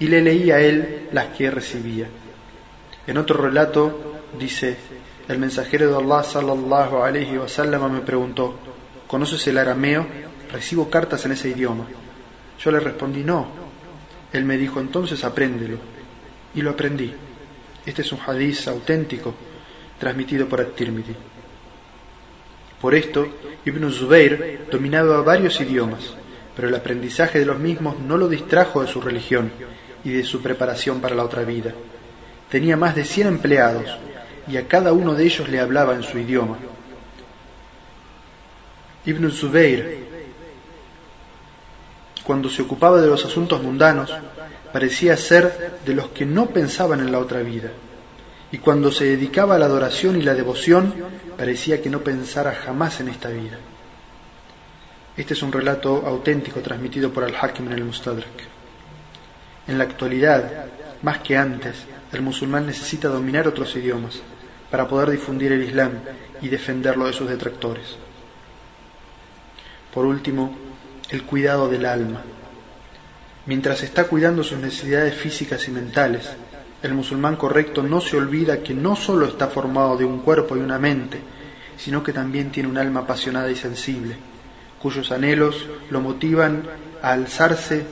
y 0.00 0.06
le 0.06 0.22
leía 0.22 0.56
a 0.56 0.60
él 0.60 1.08
las 1.12 1.26
que 1.36 1.50
recibía. 1.50 2.06
En 3.06 3.18
otro 3.18 3.40
relato 3.42 4.20
dice, 4.38 4.76
el 5.28 5.38
mensajero 5.38 5.90
de 5.90 5.96
Allah 5.96 6.22
sallallahu 6.22 7.02
alaihi 7.02 7.36
wasallam 7.36 7.92
me 7.92 8.00
preguntó, 8.00 8.54
¿conoces 9.06 9.46
el 9.48 9.58
arameo? 9.58 10.06
Recibo 10.50 10.88
cartas 10.88 11.24
en 11.26 11.32
ese 11.32 11.50
idioma. 11.50 11.86
Yo 12.60 12.70
le 12.70 12.80
respondí, 12.80 13.24
no. 13.24 13.48
Él 14.32 14.44
me 14.44 14.56
dijo, 14.56 14.80
entonces 14.80 15.24
apréndelo. 15.24 15.78
Y 16.54 16.62
lo 16.62 16.70
aprendí. 16.70 17.12
Este 17.86 18.02
es 18.02 18.12
un 18.12 18.20
hadiz 18.26 18.68
auténtico 18.68 19.34
transmitido 19.98 20.46
por 20.46 20.60
At-Tirmidhi. 20.60 21.14
Por 22.80 22.94
esto, 22.94 23.26
Ibn 23.64 23.92
Zubayr 23.92 24.66
dominaba 24.70 25.22
varios 25.22 25.60
idiomas, 25.60 26.14
pero 26.54 26.68
el 26.68 26.74
aprendizaje 26.74 27.38
de 27.40 27.46
los 27.46 27.58
mismos 27.58 27.98
no 27.98 28.16
lo 28.16 28.28
distrajo 28.28 28.82
de 28.82 28.88
su 28.88 29.00
religión 29.00 29.50
y 30.04 30.10
de 30.10 30.22
su 30.22 30.40
preparación 30.40 31.00
para 31.00 31.14
la 31.14 31.24
otra 31.24 31.42
vida. 31.42 31.74
Tenía 32.50 32.76
más 32.76 32.94
de 32.94 33.04
100 33.04 33.26
empleados 33.26 33.98
y 34.46 34.56
a 34.56 34.68
cada 34.68 34.92
uno 34.92 35.14
de 35.14 35.24
ellos 35.24 35.48
le 35.48 35.60
hablaba 35.60 35.94
en 35.94 36.02
su 36.02 36.18
idioma. 36.18 36.58
Ibn 39.04 39.30
Zubayr, 39.30 40.07
cuando 42.28 42.50
se 42.50 42.60
ocupaba 42.60 43.00
de 43.00 43.06
los 43.06 43.24
asuntos 43.24 43.62
mundanos, 43.62 44.12
parecía 44.70 45.16
ser 45.16 45.78
de 45.86 45.94
los 45.94 46.08
que 46.08 46.26
no 46.26 46.50
pensaban 46.50 47.00
en 47.00 47.10
la 47.10 47.20
otra 47.20 47.40
vida 47.40 47.70
y 48.52 48.58
cuando 48.58 48.92
se 48.92 49.06
dedicaba 49.06 49.54
a 49.54 49.58
la 49.58 49.64
adoración 49.64 50.14
y 50.14 50.20
la 50.20 50.34
devoción 50.34 50.92
parecía 51.38 51.80
que 51.80 51.88
no 51.88 52.00
pensara 52.00 52.52
jamás 52.52 53.00
en 53.00 53.08
esta 53.08 53.30
vida. 53.30 53.56
Este 55.16 55.32
es 55.32 55.42
un 55.42 55.50
relato 55.50 56.06
auténtico 56.06 56.60
transmitido 56.60 57.10
por 57.10 57.24
Al-Hakim 57.24 57.68
en 57.68 57.72
el 57.72 57.84
Mustadrak. 57.84 58.26
En 59.66 59.78
la 59.78 59.84
actualidad, 59.84 60.66
más 61.00 61.20
que 61.20 61.34
antes, 61.34 61.76
el 62.12 62.20
musulmán 62.20 62.66
necesita 62.66 63.08
dominar 63.08 63.48
otros 63.48 63.74
idiomas 63.74 64.20
para 64.70 64.86
poder 64.86 65.12
difundir 65.12 65.52
el 65.52 65.62
Islam 65.62 65.92
y 66.42 66.48
defenderlo 66.48 67.06
de 67.06 67.14
sus 67.14 67.26
detractores. 67.26 67.96
Por 69.94 70.04
último, 70.04 70.67
el 71.10 71.24
cuidado 71.24 71.68
del 71.68 71.86
alma. 71.86 72.22
Mientras 73.46 73.82
está 73.82 74.04
cuidando 74.04 74.44
sus 74.44 74.58
necesidades 74.58 75.14
físicas 75.14 75.66
y 75.68 75.70
mentales, 75.70 76.28
el 76.82 76.92
musulmán 76.92 77.36
correcto 77.36 77.82
no 77.82 78.00
se 78.00 78.16
olvida 78.16 78.62
que 78.62 78.74
no 78.74 78.94
solo 78.94 79.26
está 79.26 79.48
formado 79.48 79.96
de 79.96 80.04
un 80.04 80.20
cuerpo 80.20 80.54
y 80.54 80.60
una 80.60 80.78
mente, 80.78 81.18
sino 81.78 82.02
que 82.02 82.12
también 82.12 82.50
tiene 82.50 82.68
un 82.68 82.76
alma 82.76 83.00
apasionada 83.00 83.50
y 83.50 83.56
sensible, 83.56 84.16
cuyos 84.82 85.10
anhelos 85.10 85.66
lo 85.88 86.00
motivan 86.00 86.64
a 87.00 87.12
alzarse 87.12 87.86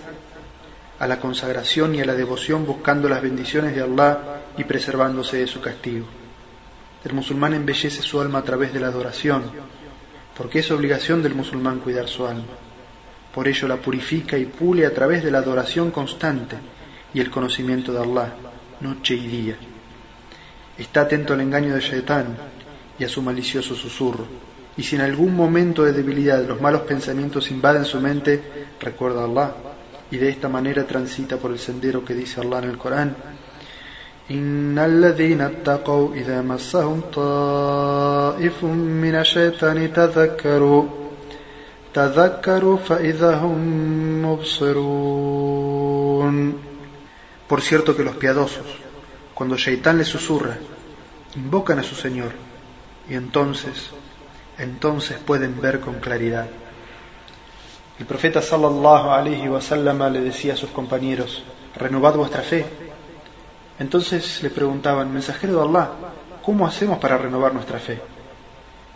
a 0.99 1.06
la 1.06 1.18
consagración 1.18 1.94
y 1.94 2.00
a 2.00 2.04
la 2.04 2.14
devoción 2.14 2.66
buscando 2.66 3.08
las 3.08 3.23
bendiciones 3.23 3.75
de 3.75 3.82
Allah 3.82 4.42
y 4.58 4.64
preservándose 4.64 5.38
de 5.38 5.46
su 5.46 5.61
castigo. 5.62 6.06
El 7.02 7.14
musulmán 7.14 7.54
embellece 7.54 8.02
su 8.02 8.20
alma 8.20 8.40
a 8.40 8.44
través 8.44 8.75
de 8.75 8.80
la 8.80 8.88
adoración, 8.88 9.44
porque 10.37 10.58
es 10.58 10.70
obligación 10.70 11.23
del 11.23 11.35
musulmán 11.35 11.78
cuidar 11.78 12.08
su 12.08 12.26
alma. 12.26 12.65
Por 13.37 13.47
ello 13.47 13.69
la 13.69 13.76
purifica 13.76 14.38
y 14.38 14.47
pule 14.47 14.87
a 14.87 14.95
través 14.95 15.23
de 15.23 15.31
la 15.31 15.40
adoración 15.40 15.90
constante 15.90 16.57
y 17.12 17.21
el 17.21 17.31
conocimiento 17.31 17.93
de 17.93 17.99
Allah 17.99 18.33
noche 18.81 19.14
y 19.14 19.26
día. 19.26 19.57
Está 20.78 21.02
atento 21.02 21.35
al 21.35 21.43
engaño 21.43 21.75
de 21.75 21.81
Shaitán 21.81 22.35
y 22.99 23.05
a 23.05 23.09
su 23.11 23.21
malicioso 23.21 23.75
susurro. 23.75 24.25
Y 24.78 24.83
si 24.83 24.97
en 24.97 25.02
algún 25.02 25.37
momento 25.37 25.85
de 25.85 25.93
debilidad 25.93 26.47
los 26.47 26.62
malos 26.62 26.81
pensamientos 26.88 27.50
invaden 27.50 27.85
su 27.85 28.00
mente, 28.00 28.43
recuerda 28.81 29.21
a 29.21 29.25
Allah 29.26 29.52
y 30.11 30.16
de 30.16 30.31
esta 30.31 30.49
manera 30.49 30.87
transita 30.87 31.37
por 31.37 31.50
el 31.50 31.59
sendero 31.59 32.02
que 32.07 32.14
dice 32.14 32.40
Allah 32.40 32.61
en 32.61 32.71
el 32.71 32.78
Corán. 32.78 33.16
Por 47.48 47.62
cierto 47.62 47.96
que 47.96 48.04
los 48.04 48.16
piadosos, 48.16 48.66
cuando 49.32 49.56
Shaitán 49.56 49.96
les 49.96 50.08
susurra, 50.08 50.58
invocan 51.36 51.78
a 51.78 51.82
su 51.82 51.94
Señor 51.94 52.32
y 53.08 53.14
entonces, 53.14 53.90
entonces 54.58 55.18
pueden 55.18 55.60
ver 55.60 55.80
con 55.80 55.94
claridad. 55.94 56.46
El 57.98 58.04
profeta 58.04 58.42
sallallahu 58.42 59.10
alaihi 59.10 59.48
wasallam 59.48 60.12
le 60.12 60.20
decía 60.20 60.52
a 60.52 60.56
sus 60.56 60.70
compañeros, 60.70 61.44
renovad 61.76 62.14
vuestra 62.16 62.42
fe. 62.42 62.66
Entonces 63.78 64.42
le 64.42 64.50
preguntaban, 64.50 65.10
mensajero 65.12 65.54
de 65.54 65.68
Allah, 65.68 65.90
¿cómo 66.42 66.66
hacemos 66.66 66.98
para 66.98 67.16
renovar 67.16 67.54
nuestra 67.54 67.78
fe? 67.78 68.15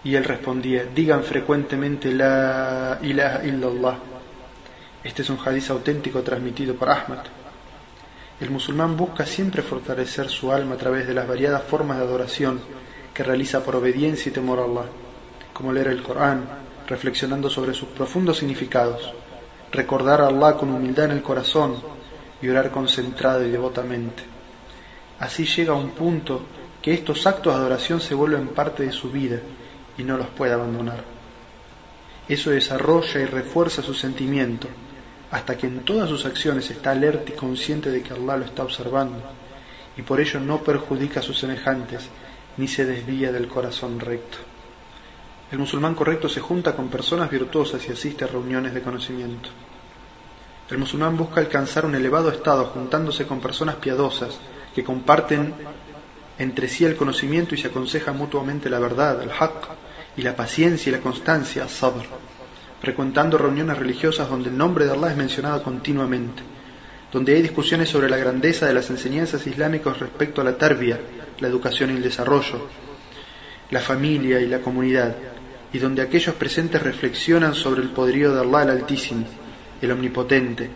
Y 0.02 0.14
él 0.14 0.24
respondía, 0.24 0.84
digan 0.94 1.22
frecuentemente 1.22 2.12
la 2.12 2.98
ilaha 3.02 3.44
illallah. 3.44 3.98
Este 5.04 5.22
es 5.22 5.30
un 5.30 5.38
hadiz 5.38 5.70
auténtico 5.70 6.22
transmitido 6.22 6.74
por 6.74 6.90
Ahmad 6.90 7.24
El 8.38 8.50
musulmán 8.50 8.98
busca 8.98 9.24
siempre 9.24 9.62
fortalecer 9.62 10.28
su 10.28 10.52
alma 10.52 10.74
a 10.74 10.78
través 10.78 11.06
de 11.06 11.14
las 11.14 11.26
variadas 11.26 11.62
formas 11.62 11.96
de 11.96 12.04
adoración 12.04 12.60
que 13.14 13.22
realiza 13.22 13.64
por 13.64 13.76
obediencia 13.76 14.28
y 14.28 14.32
temor 14.32 14.58
a 14.58 14.64
Allah, 14.64 14.90
como 15.54 15.72
leer 15.72 15.88
el 15.88 16.02
Corán, 16.02 16.44
reflexionando 16.86 17.48
sobre 17.48 17.72
sus 17.72 17.88
profundos 17.88 18.38
significados, 18.38 19.12
recordar 19.72 20.20
a 20.20 20.28
Allah 20.28 20.56
con 20.56 20.70
humildad 20.70 21.06
en 21.06 21.12
el 21.12 21.22
corazón 21.22 21.76
y 22.42 22.48
orar 22.48 22.70
concentrado 22.70 23.46
y 23.46 23.50
devotamente. 23.50 24.22
Así 25.18 25.44
llega 25.44 25.72
a 25.72 25.76
un 25.76 25.90
punto 25.90 26.42
que 26.82 26.92
estos 26.92 27.26
actos 27.26 27.54
de 27.54 27.60
adoración 27.60 28.00
se 28.00 28.14
vuelven 28.14 28.48
parte 28.48 28.84
de 28.84 28.92
su 28.92 29.10
vida 29.10 29.40
y 30.00 30.04
no 30.04 30.16
los 30.16 30.28
puede 30.28 30.52
abandonar. 30.52 31.04
Eso 32.28 32.50
desarrolla 32.50 33.20
y 33.20 33.26
refuerza 33.26 33.82
su 33.82 33.92
sentimiento, 33.92 34.68
hasta 35.30 35.56
que 35.56 35.66
en 35.66 35.80
todas 35.80 36.08
sus 36.08 36.24
acciones 36.24 36.70
está 36.70 36.92
alerta 36.92 37.32
y 37.32 37.36
consciente 37.36 37.90
de 37.90 38.02
que 38.02 38.14
Allah 38.14 38.36
lo 38.38 38.44
está 38.44 38.62
observando, 38.62 39.22
y 39.96 40.02
por 40.02 40.20
ello 40.20 40.40
no 40.40 40.62
perjudica 40.62 41.20
a 41.20 41.22
sus 41.22 41.38
semejantes 41.38 42.08
ni 42.56 42.66
se 42.66 42.84
desvía 42.84 43.30
del 43.30 43.48
corazón 43.48 44.00
recto. 44.00 44.38
El 45.52 45.58
musulmán 45.58 45.94
correcto 45.94 46.28
se 46.28 46.40
junta 46.40 46.74
con 46.74 46.88
personas 46.88 47.30
virtuosas 47.30 47.86
y 47.88 47.92
asiste 47.92 48.24
a 48.24 48.28
reuniones 48.28 48.72
de 48.72 48.82
conocimiento. 48.82 49.48
El 50.70 50.78
musulmán 50.78 51.16
busca 51.16 51.40
alcanzar 51.40 51.84
un 51.84 51.96
elevado 51.96 52.30
estado 52.30 52.66
juntándose 52.66 53.26
con 53.26 53.40
personas 53.40 53.74
piadosas 53.76 54.38
que 54.74 54.84
comparten 54.84 55.52
entre 56.38 56.68
sí 56.68 56.84
el 56.84 56.96
conocimiento 56.96 57.54
y 57.54 57.58
se 57.58 57.68
aconsejan 57.68 58.16
mutuamente 58.16 58.70
la 58.70 58.78
verdad, 58.78 59.20
el 59.22 59.30
haqq, 59.30 59.89
y 60.16 60.22
la 60.22 60.36
paciencia 60.36 60.90
y 60.90 60.92
la 60.92 61.00
constancia, 61.00 61.68
sabr, 61.68 62.04
frecuentando 62.80 63.38
reuniones 63.38 63.78
religiosas 63.78 64.28
donde 64.28 64.48
el 64.48 64.56
nombre 64.56 64.86
de 64.86 64.92
Allah 64.92 65.10
es 65.10 65.16
mencionado 65.16 65.62
continuamente, 65.62 66.42
donde 67.12 67.34
hay 67.34 67.42
discusiones 67.42 67.88
sobre 67.88 68.08
la 68.08 68.16
grandeza 68.16 68.66
de 68.66 68.74
las 68.74 68.90
enseñanzas 68.90 69.46
islámicas 69.46 69.98
respecto 69.98 70.40
a 70.40 70.44
la 70.44 70.56
tarbia, 70.56 70.98
la 71.38 71.48
educación 71.48 71.90
y 71.90 71.96
el 71.96 72.02
desarrollo, 72.02 72.68
la 73.70 73.80
familia 73.80 74.40
y 74.40 74.46
la 74.46 74.60
comunidad, 74.60 75.14
y 75.72 75.78
donde 75.78 76.02
aquellos 76.02 76.34
presentes 76.34 76.82
reflexionan 76.82 77.54
sobre 77.54 77.82
el 77.82 77.90
poderío 77.90 78.34
de 78.34 78.40
Allah 78.40 78.62
el 78.62 78.70
Altísimo, 78.70 79.26
el 79.80 79.90
Omnipotente, 79.92 80.70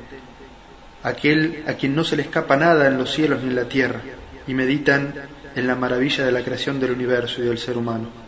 aquel 1.03 1.65
a 1.67 1.75
quien 1.75 1.95
no 1.95 2.05
se 2.05 2.17
le 2.17 2.23
escapa 2.23 2.57
nada 2.57 2.87
en 2.87 2.99
los 2.99 3.13
cielos 3.13 3.43
ni 3.43 3.49
en 3.49 3.57
la 3.57 3.69
tierra, 3.69 4.01
y 4.47 4.55
meditan 4.55 5.15
en 5.55 5.67
la 5.67 5.75
maravilla 5.75 6.25
de 6.25 6.33
la 6.33 6.43
creación 6.43 6.81
del 6.81 6.93
universo 6.93 7.43
y 7.43 7.47
del 7.47 7.59
ser 7.59 7.77
humano. 7.77 8.24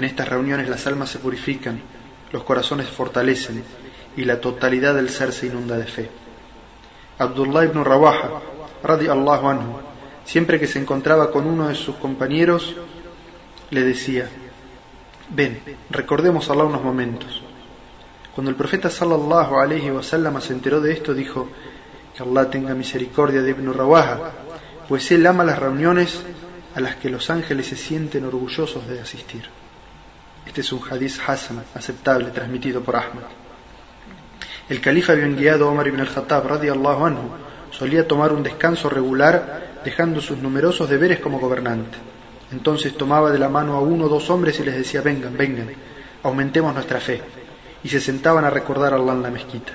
En 0.00 0.04
estas 0.04 0.30
reuniones 0.30 0.66
las 0.66 0.86
almas 0.86 1.10
se 1.10 1.18
purifican, 1.18 1.78
los 2.32 2.42
corazones 2.42 2.88
fortalecen 2.88 3.62
y 4.16 4.24
la 4.24 4.40
totalidad 4.40 4.94
del 4.94 5.10
ser 5.10 5.30
se 5.30 5.48
inunda 5.48 5.76
de 5.76 5.84
fe. 5.84 6.08
Abdullah 7.18 7.66
ibn 7.66 7.84
Rawaha, 7.84 8.40
Allahu 8.82 9.46
anhu, 9.46 9.78
siempre 10.24 10.58
que 10.58 10.66
se 10.66 10.78
encontraba 10.78 11.30
con 11.30 11.46
uno 11.46 11.68
de 11.68 11.74
sus 11.74 11.96
compañeros, 11.96 12.74
le 13.68 13.82
decía, 13.82 14.26
Ven, 15.28 15.60
recordemos 15.90 16.48
a 16.48 16.54
Allah 16.54 16.64
unos 16.64 16.82
momentos. 16.82 17.42
Cuando 18.34 18.50
el 18.50 18.56
profeta 18.56 18.88
sallallahu 18.88 19.58
alaihi 19.58 19.90
wasallam 19.90 20.40
se 20.40 20.54
enteró 20.54 20.80
de 20.80 20.94
esto, 20.94 21.12
dijo: 21.12 21.46
Que 22.16 22.22
Allah 22.22 22.48
tenga 22.48 22.72
misericordia 22.72 23.42
de 23.42 23.50
Ibn 23.50 23.74
Rawaha, 23.74 24.32
pues 24.88 25.12
él 25.12 25.26
ama 25.26 25.44
las 25.44 25.58
reuniones 25.58 26.22
a 26.74 26.80
las 26.80 26.96
que 26.96 27.10
los 27.10 27.28
ángeles 27.28 27.66
se 27.66 27.76
sienten 27.76 28.24
orgullosos 28.24 28.88
de 28.88 28.98
asistir. 28.98 29.59
Este 30.50 30.62
es 30.62 30.72
un 30.72 30.82
hadith 30.82 31.16
hasan, 31.24 31.62
aceptable, 31.76 32.32
transmitido 32.32 32.80
por 32.80 32.96
Ahmad. 32.96 33.22
El 34.68 34.80
califa 34.80 35.14
bien 35.14 35.36
guiado 35.36 35.70
Omar 35.70 35.86
ibn 35.86 36.00
al-Khattab, 36.00 36.44
radiallahu 36.44 37.06
anhu, 37.06 37.30
solía 37.70 38.08
tomar 38.08 38.32
un 38.32 38.42
descanso 38.42 38.90
regular, 38.90 39.78
dejando 39.84 40.20
sus 40.20 40.38
numerosos 40.38 40.90
deberes 40.90 41.20
como 41.20 41.38
gobernante. 41.38 41.96
Entonces 42.50 42.96
tomaba 42.96 43.30
de 43.30 43.38
la 43.38 43.48
mano 43.48 43.76
a 43.76 43.80
uno 43.80 44.06
o 44.06 44.08
dos 44.08 44.28
hombres 44.28 44.58
y 44.58 44.64
les 44.64 44.74
decía, 44.74 45.02
vengan, 45.02 45.36
vengan, 45.36 45.70
aumentemos 46.24 46.74
nuestra 46.74 46.98
fe. 46.98 47.22
Y 47.84 47.88
se 47.88 48.00
sentaban 48.00 48.44
a 48.44 48.50
recordar 48.50 48.92
a 48.92 48.96
Allah 48.96 49.12
en 49.12 49.22
la 49.22 49.30
mezquita. 49.30 49.72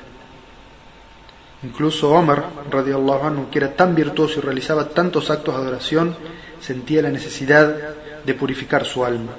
Incluso 1.64 2.12
Omar, 2.12 2.50
radiallahu 2.70 3.26
anhu, 3.26 3.50
que 3.50 3.60
era 3.60 3.74
tan 3.74 3.96
virtuoso 3.96 4.40
y 4.40 4.42
realizaba 4.42 4.90
tantos 4.90 5.30
actos 5.30 5.56
de 5.56 5.62
adoración, 5.62 6.18
sentía 6.60 7.02
la 7.02 7.12
necesidad 7.12 7.96
de 8.26 8.34
purificar 8.34 8.84
su 8.84 9.06
alma. 9.06 9.32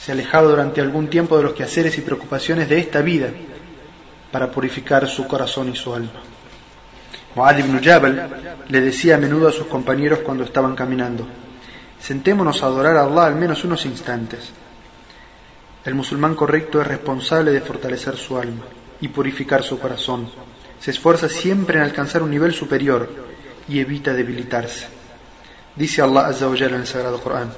Se 0.00 0.12
alejaba 0.12 0.48
durante 0.48 0.80
algún 0.80 1.08
tiempo 1.08 1.36
de 1.36 1.42
los 1.42 1.52
quehaceres 1.52 1.98
y 1.98 2.00
preocupaciones 2.00 2.68
de 2.68 2.78
esta 2.78 3.02
vida 3.02 3.28
para 4.32 4.50
purificar 4.50 5.06
su 5.06 5.26
corazón 5.26 5.68
y 5.68 5.76
su 5.76 5.92
alma. 5.94 6.22
Muad 7.34 7.58
ibn 7.58 7.82
Jabal 7.82 8.56
le 8.68 8.80
decía 8.80 9.16
a 9.16 9.18
menudo 9.18 9.48
a 9.48 9.52
sus 9.52 9.66
compañeros 9.66 10.20
cuando 10.20 10.44
estaban 10.44 10.74
caminando, 10.74 11.26
Sentémonos 12.00 12.62
a 12.62 12.66
adorar 12.66 12.96
a 12.96 13.02
Allah 13.02 13.26
al 13.26 13.36
menos 13.36 13.62
unos 13.64 13.84
instantes. 13.84 14.50
El 15.84 15.94
musulmán 15.94 16.34
correcto 16.34 16.80
es 16.80 16.86
responsable 16.86 17.52
de 17.52 17.60
fortalecer 17.60 18.16
su 18.16 18.38
alma 18.38 18.64
y 19.02 19.08
purificar 19.08 19.62
su 19.62 19.78
corazón. 19.78 20.28
Se 20.80 20.92
esfuerza 20.92 21.28
siempre 21.28 21.76
en 21.76 21.84
alcanzar 21.84 22.22
un 22.22 22.30
nivel 22.30 22.54
superior 22.54 23.08
y 23.68 23.80
evita 23.80 24.14
debilitarse. 24.14 24.88
Dice 25.76 26.00
Allah 26.00 26.28
Azza 26.28 26.48
wa 26.48 26.56
en 26.56 26.74
el 26.74 26.86
Sagrado 26.86 27.20
Corán. 27.20 27.52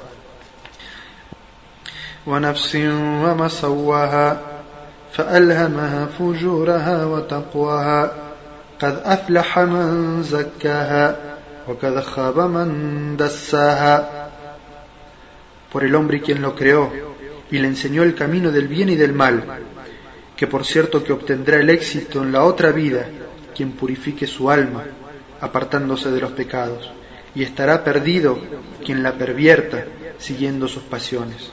ونفس 2.28 2.76
وما 2.76 3.47
سواها 3.47 4.41
فألهمها 5.13 6.06
فجورها 6.06 7.06
وتقواها 7.06 8.12
قد 8.80 9.02
أفلح 9.06 9.60
من 9.60 10.23
زكاها 10.23 11.15
وقد 11.67 12.00
خاب 12.00 12.39
من 12.39 13.17
دساها 13.17 14.28
por 15.71 15.84
el 15.84 15.95
hombre 15.95 16.21
quien 16.21 16.41
lo 16.41 16.56
creó 16.56 16.91
y 17.52 17.60
le 17.60 17.67
enseñó 17.67 18.04
el 18.04 18.15
camino 18.15 18.52
del 18.52 18.67
bien 18.67 18.89
y 18.89 18.95
del 18.95 19.13
mal, 19.13 19.43
que 20.36 20.47
por 20.47 20.65
cierto 20.65 21.04
que 21.04 21.13
obtendrá 21.13 21.58
el 21.58 21.69
éxito 21.69 22.23
en 22.23 22.32
la 22.32 22.43
otra 22.43 22.71
vida 22.71 23.08
quien 23.56 23.71
purifique 23.71 24.28
su 24.28 24.50
alma, 24.50 24.84
apartándose 25.41 26.12
de 26.12 26.21
los 26.21 26.32
pecados, 26.32 26.89
y 27.36 27.43
estará 27.43 27.84
perdido 27.84 28.39
quien 28.86 29.04
la 29.04 29.13
pervierta 29.13 29.86
siguiendo 30.17 30.67
sus 30.67 30.84
pasiones. 30.84 31.52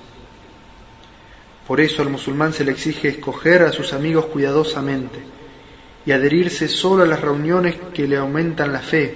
Por 1.69 1.79
eso 1.79 2.01
al 2.01 2.09
musulmán 2.09 2.51
se 2.51 2.65
le 2.65 2.71
exige 2.71 3.07
escoger 3.07 3.61
a 3.61 3.71
sus 3.71 3.93
amigos 3.93 4.25
cuidadosamente 4.25 5.19
y 6.05 6.11
adherirse 6.11 6.67
solo 6.67 7.03
a 7.03 7.07
las 7.07 7.21
reuniones 7.21 7.75
que 7.93 8.09
le 8.09 8.17
aumentan 8.17 8.73
la 8.73 8.79
fe, 8.79 9.15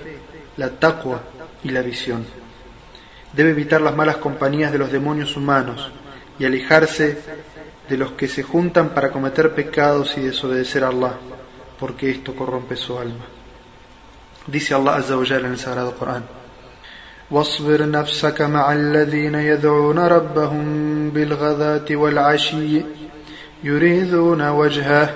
la 0.56 0.70
taqwa 0.70 1.22
y 1.66 1.70
la 1.70 1.82
visión 1.82 2.26
debe 3.34 3.50
evitar 3.50 3.82
las 3.82 3.96
malas 3.96 4.18
compañías 4.18 4.72
de 4.72 4.78
los 4.78 4.92
demonios 4.92 5.36
humanos 5.36 5.92
y 6.40 6.46
alejarse 6.46 7.18
de 7.90 7.98
los 7.98 8.12
que 8.12 8.28
se 8.28 8.44
juntan 8.44 8.90
para 8.90 9.12
cometer 9.12 9.54
pecados 9.54 10.18
y 10.18 10.22
desobedecer 10.22 10.84
a 10.84 10.90
Allah, 10.90 11.14
porque 11.80 12.12
esto 12.12 12.36
corrompe 12.36 12.76
su 12.76 12.98
alma. 12.98 13.26
Dice 14.48 14.74
Allah 14.74 14.96
Azza 14.96 15.16
en 15.16 15.46
el 15.46 15.58
Sagrado 15.58 15.96
Corán. 15.96 16.43
واصبر 17.32 17.90
نفسك 17.90 18.42
مع 18.42 18.74
الذين 18.74 19.36
يدعون 19.36 20.00
ربهم 20.00 20.66
بالغداة 21.10 21.96
والعشي 21.96 22.82
يريدون 23.64 24.50
وجهه 24.50 25.10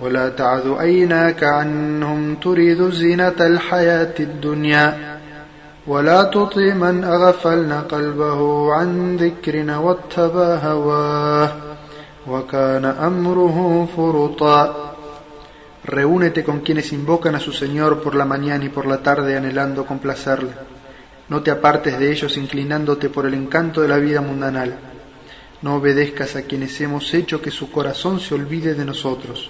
ولا 0.00 0.28
تعذ 0.28 0.74
عيناك 0.74 1.44
عنهم 1.44 2.34
تريد 2.34 2.90
زينة 2.90 3.36
الحياة 3.40 4.14
الدنيا 4.20 5.18
ولا 5.86 6.22
تطع 6.22 6.74
من 6.74 7.04
أغفلنا 7.04 7.80
قلبه 7.80 8.72
عن 8.74 9.16
ذكرنا 9.16 9.78
واتبع 9.78 10.54
هواه 10.54 11.50
وكان 12.28 12.84
أمره 12.84 13.88
فرطا 13.96 14.86
Reúnete 15.82 16.44
con 16.44 16.60
quienes 16.60 16.92
invocan 16.92 17.34
a 17.34 17.40
su 17.40 17.52
Señor 17.52 18.02
por 18.02 18.14
la 18.14 18.26
mañana 18.26 18.64
y 18.66 18.68
por 18.68 18.86
la 18.86 18.98
tarde 18.98 19.36
anhelando 19.36 19.86
complacerle. 19.86 20.52
No 21.30 21.44
te 21.44 21.52
apartes 21.52 21.96
de 21.96 22.10
ellos 22.10 22.36
inclinándote 22.36 23.08
por 23.08 23.24
el 23.24 23.34
encanto 23.34 23.82
de 23.82 23.88
la 23.88 23.98
vida 23.98 24.20
mundanal. 24.20 24.78
No 25.62 25.76
obedezcas 25.76 26.34
a 26.34 26.42
quienes 26.42 26.80
hemos 26.80 27.14
hecho 27.14 27.40
que 27.40 27.52
su 27.52 27.70
corazón 27.70 28.18
se 28.18 28.34
olvide 28.34 28.74
de 28.74 28.84
nosotros, 28.84 29.48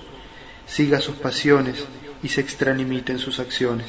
siga 0.66 1.00
sus 1.00 1.16
pasiones 1.16 1.86
y 2.22 2.28
se 2.28 2.42
extranimite 2.42 3.12
en 3.12 3.18
sus 3.18 3.40
acciones. 3.40 3.86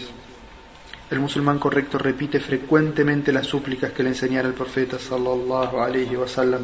El 1.10 1.20
musulmán 1.20 1.60
correcto 1.60 1.98
repite 1.98 2.40
frecuentemente 2.40 3.34
las 3.34 3.48
súplicas 3.48 3.92
que 3.92 4.04
le 4.04 4.10
enseñara 4.10 4.48
el 4.48 4.54
profeta 4.54 4.98
sallallahu 4.98 5.82
alaihi 5.82 6.16
wasallam. 6.16 6.64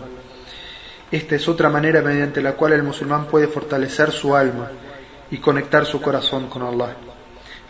Esta 1.11 1.35
es 1.35 1.45
otra 1.49 1.69
manera 1.69 2.01
mediante 2.01 2.41
la 2.41 2.53
cual 2.53 2.71
el 2.71 2.83
musulmán 2.83 3.25
puede 3.25 3.49
fortalecer 3.49 4.11
su 4.11 4.33
alma 4.33 4.71
y 5.29 5.39
conectar 5.39 5.85
su 5.85 6.01
corazón 6.01 6.47
con 6.47 6.61
Allah, 6.61 6.95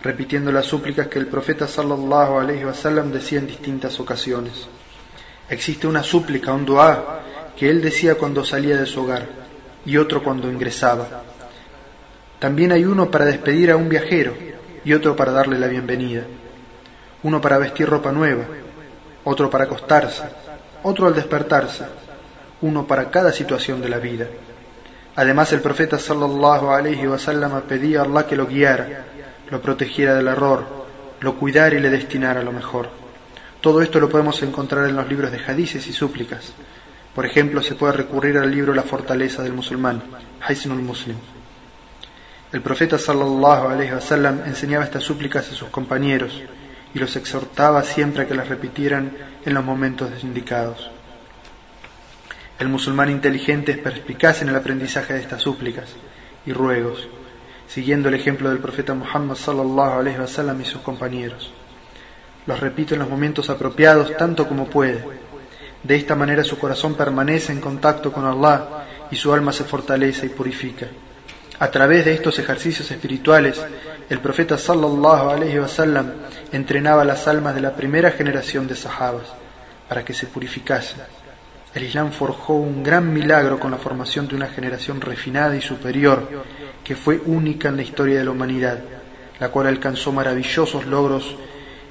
repitiendo 0.07 0.51
las 0.51 0.65
súplicas 0.65 1.07
que 1.07 1.19
el 1.19 1.27
profeta 1.27 1.67
sallallahu 1.67 2.39
alaihi 2.39 2.65
wasallam 2.65 3.11
decía 3.11 3.39
en 3.39 3.47
distintas 3.47 3.99
ocasiones. 3.99 4.67
Existe 5.49 5.85
una 5.85 6.01
súplica, 6.01 6.53
un 6.53 6.65
dua 6.65 7.21
que 7.57 7.69
él 7.69 7.81
decía 7.81 8.15
cuando 8.15 8.43
salía 8.43 8.77
de 8.77 8.85
su 8.85 9.03
hogar 9.03 9.27
y 9.85 9.97
otro 9.97 10.23
cuando 10.23 10.49
ingresaba. 10.49 11.23
También 12.39 12.71
hay 12.71 12.85
uno 12.85 13.11
para 13.11 13.25
despedir 13.25 13.71
a 13.71 13.77
un 13.77 13.89
viajero 13.89 14.33
y 14.83 14.93
otro 14.93 15.15
para 15.15 15.31
darle 15.31 15.59
la 15.59 15.67
bienvenida 15.67 16.23
uno 17.23 17.41
para 17.41 17.57
vestir 17.57 17.89
ropa 17.89 18.11
nueva, 18.11 18.45
otro 19.23 19.49
para 19.49 19.65
acostarse, 19.65 20.23
otro 20.83 21.07
al 21.07 21.15
despertarse, 21.15 21.85
uno 22.61 22.85
para 22.85 23.09
cada 23.09 23.31
situación 23.31 23.81
de 23.81 23.89
la 23.89 23.97
vida. 23.97 24.27
Además 25.15 25.51
el 25.51 25.61
profeta 25.61 25.97
sallallahu 25.97 26.69
alaihi 26.69 27.07
wasallam 27.07 27.61
pedía 27.63 28.01
a 28.01 28.03
Allah 28.03 28.27
que 28.27 28.35
lo 28.35 28.45
guiara, 28.45 29.05
lo 29.49 29.61
protegiera 29.61 30.15
del 30.15 30.27
error, 30.27 30.65
lo 31.19 31.35
cuidara 31.35 31.75
y 31.75 31.79
le 31.79 31.89
destinara 31.89 32.43
lo 32.43 32.51
mejor. 32.51 32.89
Todo 33.61 33.81
esto 33.81 33.99
lo 33.99 34.09
podemos 34.09 34.41
encontrar 34.43 34.87
en 34.87 34.95
los 34.95 35.07
libros 35.07 35.31
de 35.31 35.39
hadices 35.45 35.87
y 35.87 35.93
súplicas. 35.93 36.53
Por 37.15 37.25
ejemplo, 37.25 37.63
se 37.63 37.75
puede 37.75 37.93
recurrir 37.93 38.37
al 38.37 38.51
libro 38.51 38.73
La 38.73 38.83
fortaleza 38.83 39.41
del 39.41 39.53
musulmán, 39.53 40.03
Haisnul 40.41 40.81
Muslim. 40.81 41.17
El 42.51 42.61
profeta 42.61 42.97
sallallahu 42.97 43.67
alaihi 43.67 43.91
wasallam 43.91 44.41
enseñaba 44.45 44.85
estas 44.85 45.03
súplicas 45.03 45.49
a 45.51 45.55
sus 45.55 45.69
compañeros 45.69 46.41
y 46.93 46.99
los 46.99 47.15
exhortaba 47.15 47.83
siempre 47.83 48.23
a 48.23 48.27
que 48.27 48.35
las 48.35 48.47
repitieran 48.47 49.11
en 49.43 49.53
los 49.53 49.65
momentos 49.65 50.23
indicados. 50.23 50.89
El 52.59 52.69
musulmán 52.69 53.09
inteligente 53.09 53.71
es 53.71 53.77
perspicaz 53.79 54.41
en 54.41 54.49
el 54.49 54.55
aprendizaje 54.55 55.13
de 55.13 55.19
estas 55.19 55.41
súplicas 55.41 55.89
y 56.45 56.53
ruegos, 56.53 57.07
siguiendo 57.67 58.09
el 58.09 58.15
ejemplo 58.15 58.49
del 58.49 58.59
profeta 58.59 58.93
Muhammad 58.93 59.35
sallallahu 59.35 59.99
alaihi 59.99 60.19
wasallam 60.19 60.59
y 60.61 60.65
sus 60.65 60.81
compañeros. 60.81 61.51
Los 62.45 62.59
repite 62.59 62.93
en 62.93 63.01
los 63.01 63.09
momentos 63.09 63.49
apropiados 63.49 64.15
tanto 64.15 64.47
como 64.47 64.69
puede. 64.69 65.03
De 65.83 65.95
esta 65.95 66.15
manera 66.15 66.43
su 66.43 66.57
corazón 66.57 66.95
permanece 66.95 67.51
en 67.51 67.61
contacto 67.61 68.11
con 68.11 68.25
Allah 68.25 68.85
y 69.11 69.15
su 69.15 69.33
alma 69.33 69.51
se 69.51 69.63
fortalece 69.63 70.25
y 70.25 70.29
purifica. 70.29 70.87
A 71.59 71.71
través 71.71 72.05
de 72.05 72.13
estos 72.13 72.39
ejercicios 72.39 72.89
espirituales, 72.91 73.61
el 74.09 74.19
profeta 74.19 74.57
sallallahu 74.57 75.29
alaihi 75.29 75.59
wasallam 75.59 76.13
entrenaba 76.51 77.03
las 77.03 77.27
almas 77.27 77.55
de 77.55 77.61
la 77.61 77.75
primera 77.75 78.11
generación 78.11 78.67
de 78.67 78.75
sahabas 78.75 79.27
para 79.89 80.05
que 80.05 80.13
se 80.13 80.27
purificasen 80.27 81.01
El 81.76 81.84
Islam 81.84 82.12
forjó 82.12 82.54
un 82.54 82.82
gran 82.82 83.12
milagro 83.12 83.58
con 83.58 83.70
la 83.70 83.78
formación 83.78 84.28
de 84.28 84.36
una 84.36 84.48
generación 84.48 85.00
refinada 85.00 85.56
y 85.56 85.62
superior 85.62 86.44
que 86.84 86.96
fue 86.96 87.20
única 87.24 87.68
en 87.68 87.76
la 87.76 87.82
historia 87.82 88.18
de 88.18 88.24
la 88.24 88.30
humanidad, 88.30 88.78
la 89.40 89.48
cual 89.48 89.68
alcanzó 89.68 90.12
maravillosos 90.12 90.84
logros 90.86 91.34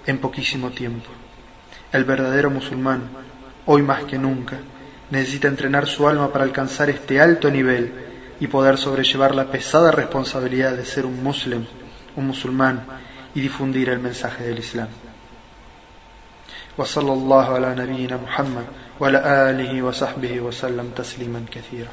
en 0.06 0.20
poquísimo 0.20 0.70
tiempo. 0.70 1.10
El 1.92 2.04
verdadero 2.04 2.50
musulmán, 2.52 3.10
hoy 3.66 3.82
más 3.82 4.04
que 4.04 4.20
nunca, 4.20 4.58
necesita 5.10 5.48
entrenar 5.48 5.88
su 5.88 6.08
alma 6.08 6.32
para 6.32 6.44
alcanzar 6.44 6.90
este 6.90 7.20
alto 7.20 7.50
nivel 7.50 7.92
y 8.40 8.48
poder 8.48 8.78
sobrellevar 8.78 9.34
la 9.34 9.52
pesada 9.52 9.92
responsabilidad 9.92 10.76
de 10.76 10.86
ser 10.86 11.06
un 11.06 11.24
muslim, 11.24 11.66
un 12.16 12.28
musulmán 12.28 12.86
y 13.34 13.42
difundir 13.42 13.90
el 13.90 14.00
mensaje 14.00 14.44
del 14.44 14.60
Islam. 14.60 14.90
وصلى 16.78 17.14
الله 17.14 17.46
على 17.46 17.76
نبينا 17.76 18.18
محمد 18.18 18.66
وعلى 19.01 19.51
آله 19.51 19.83
وصحبه 19.83 20.41
وسلم 20.41 20.93
تسليما 20.97 21.45
كثيرا. 21.53 21.89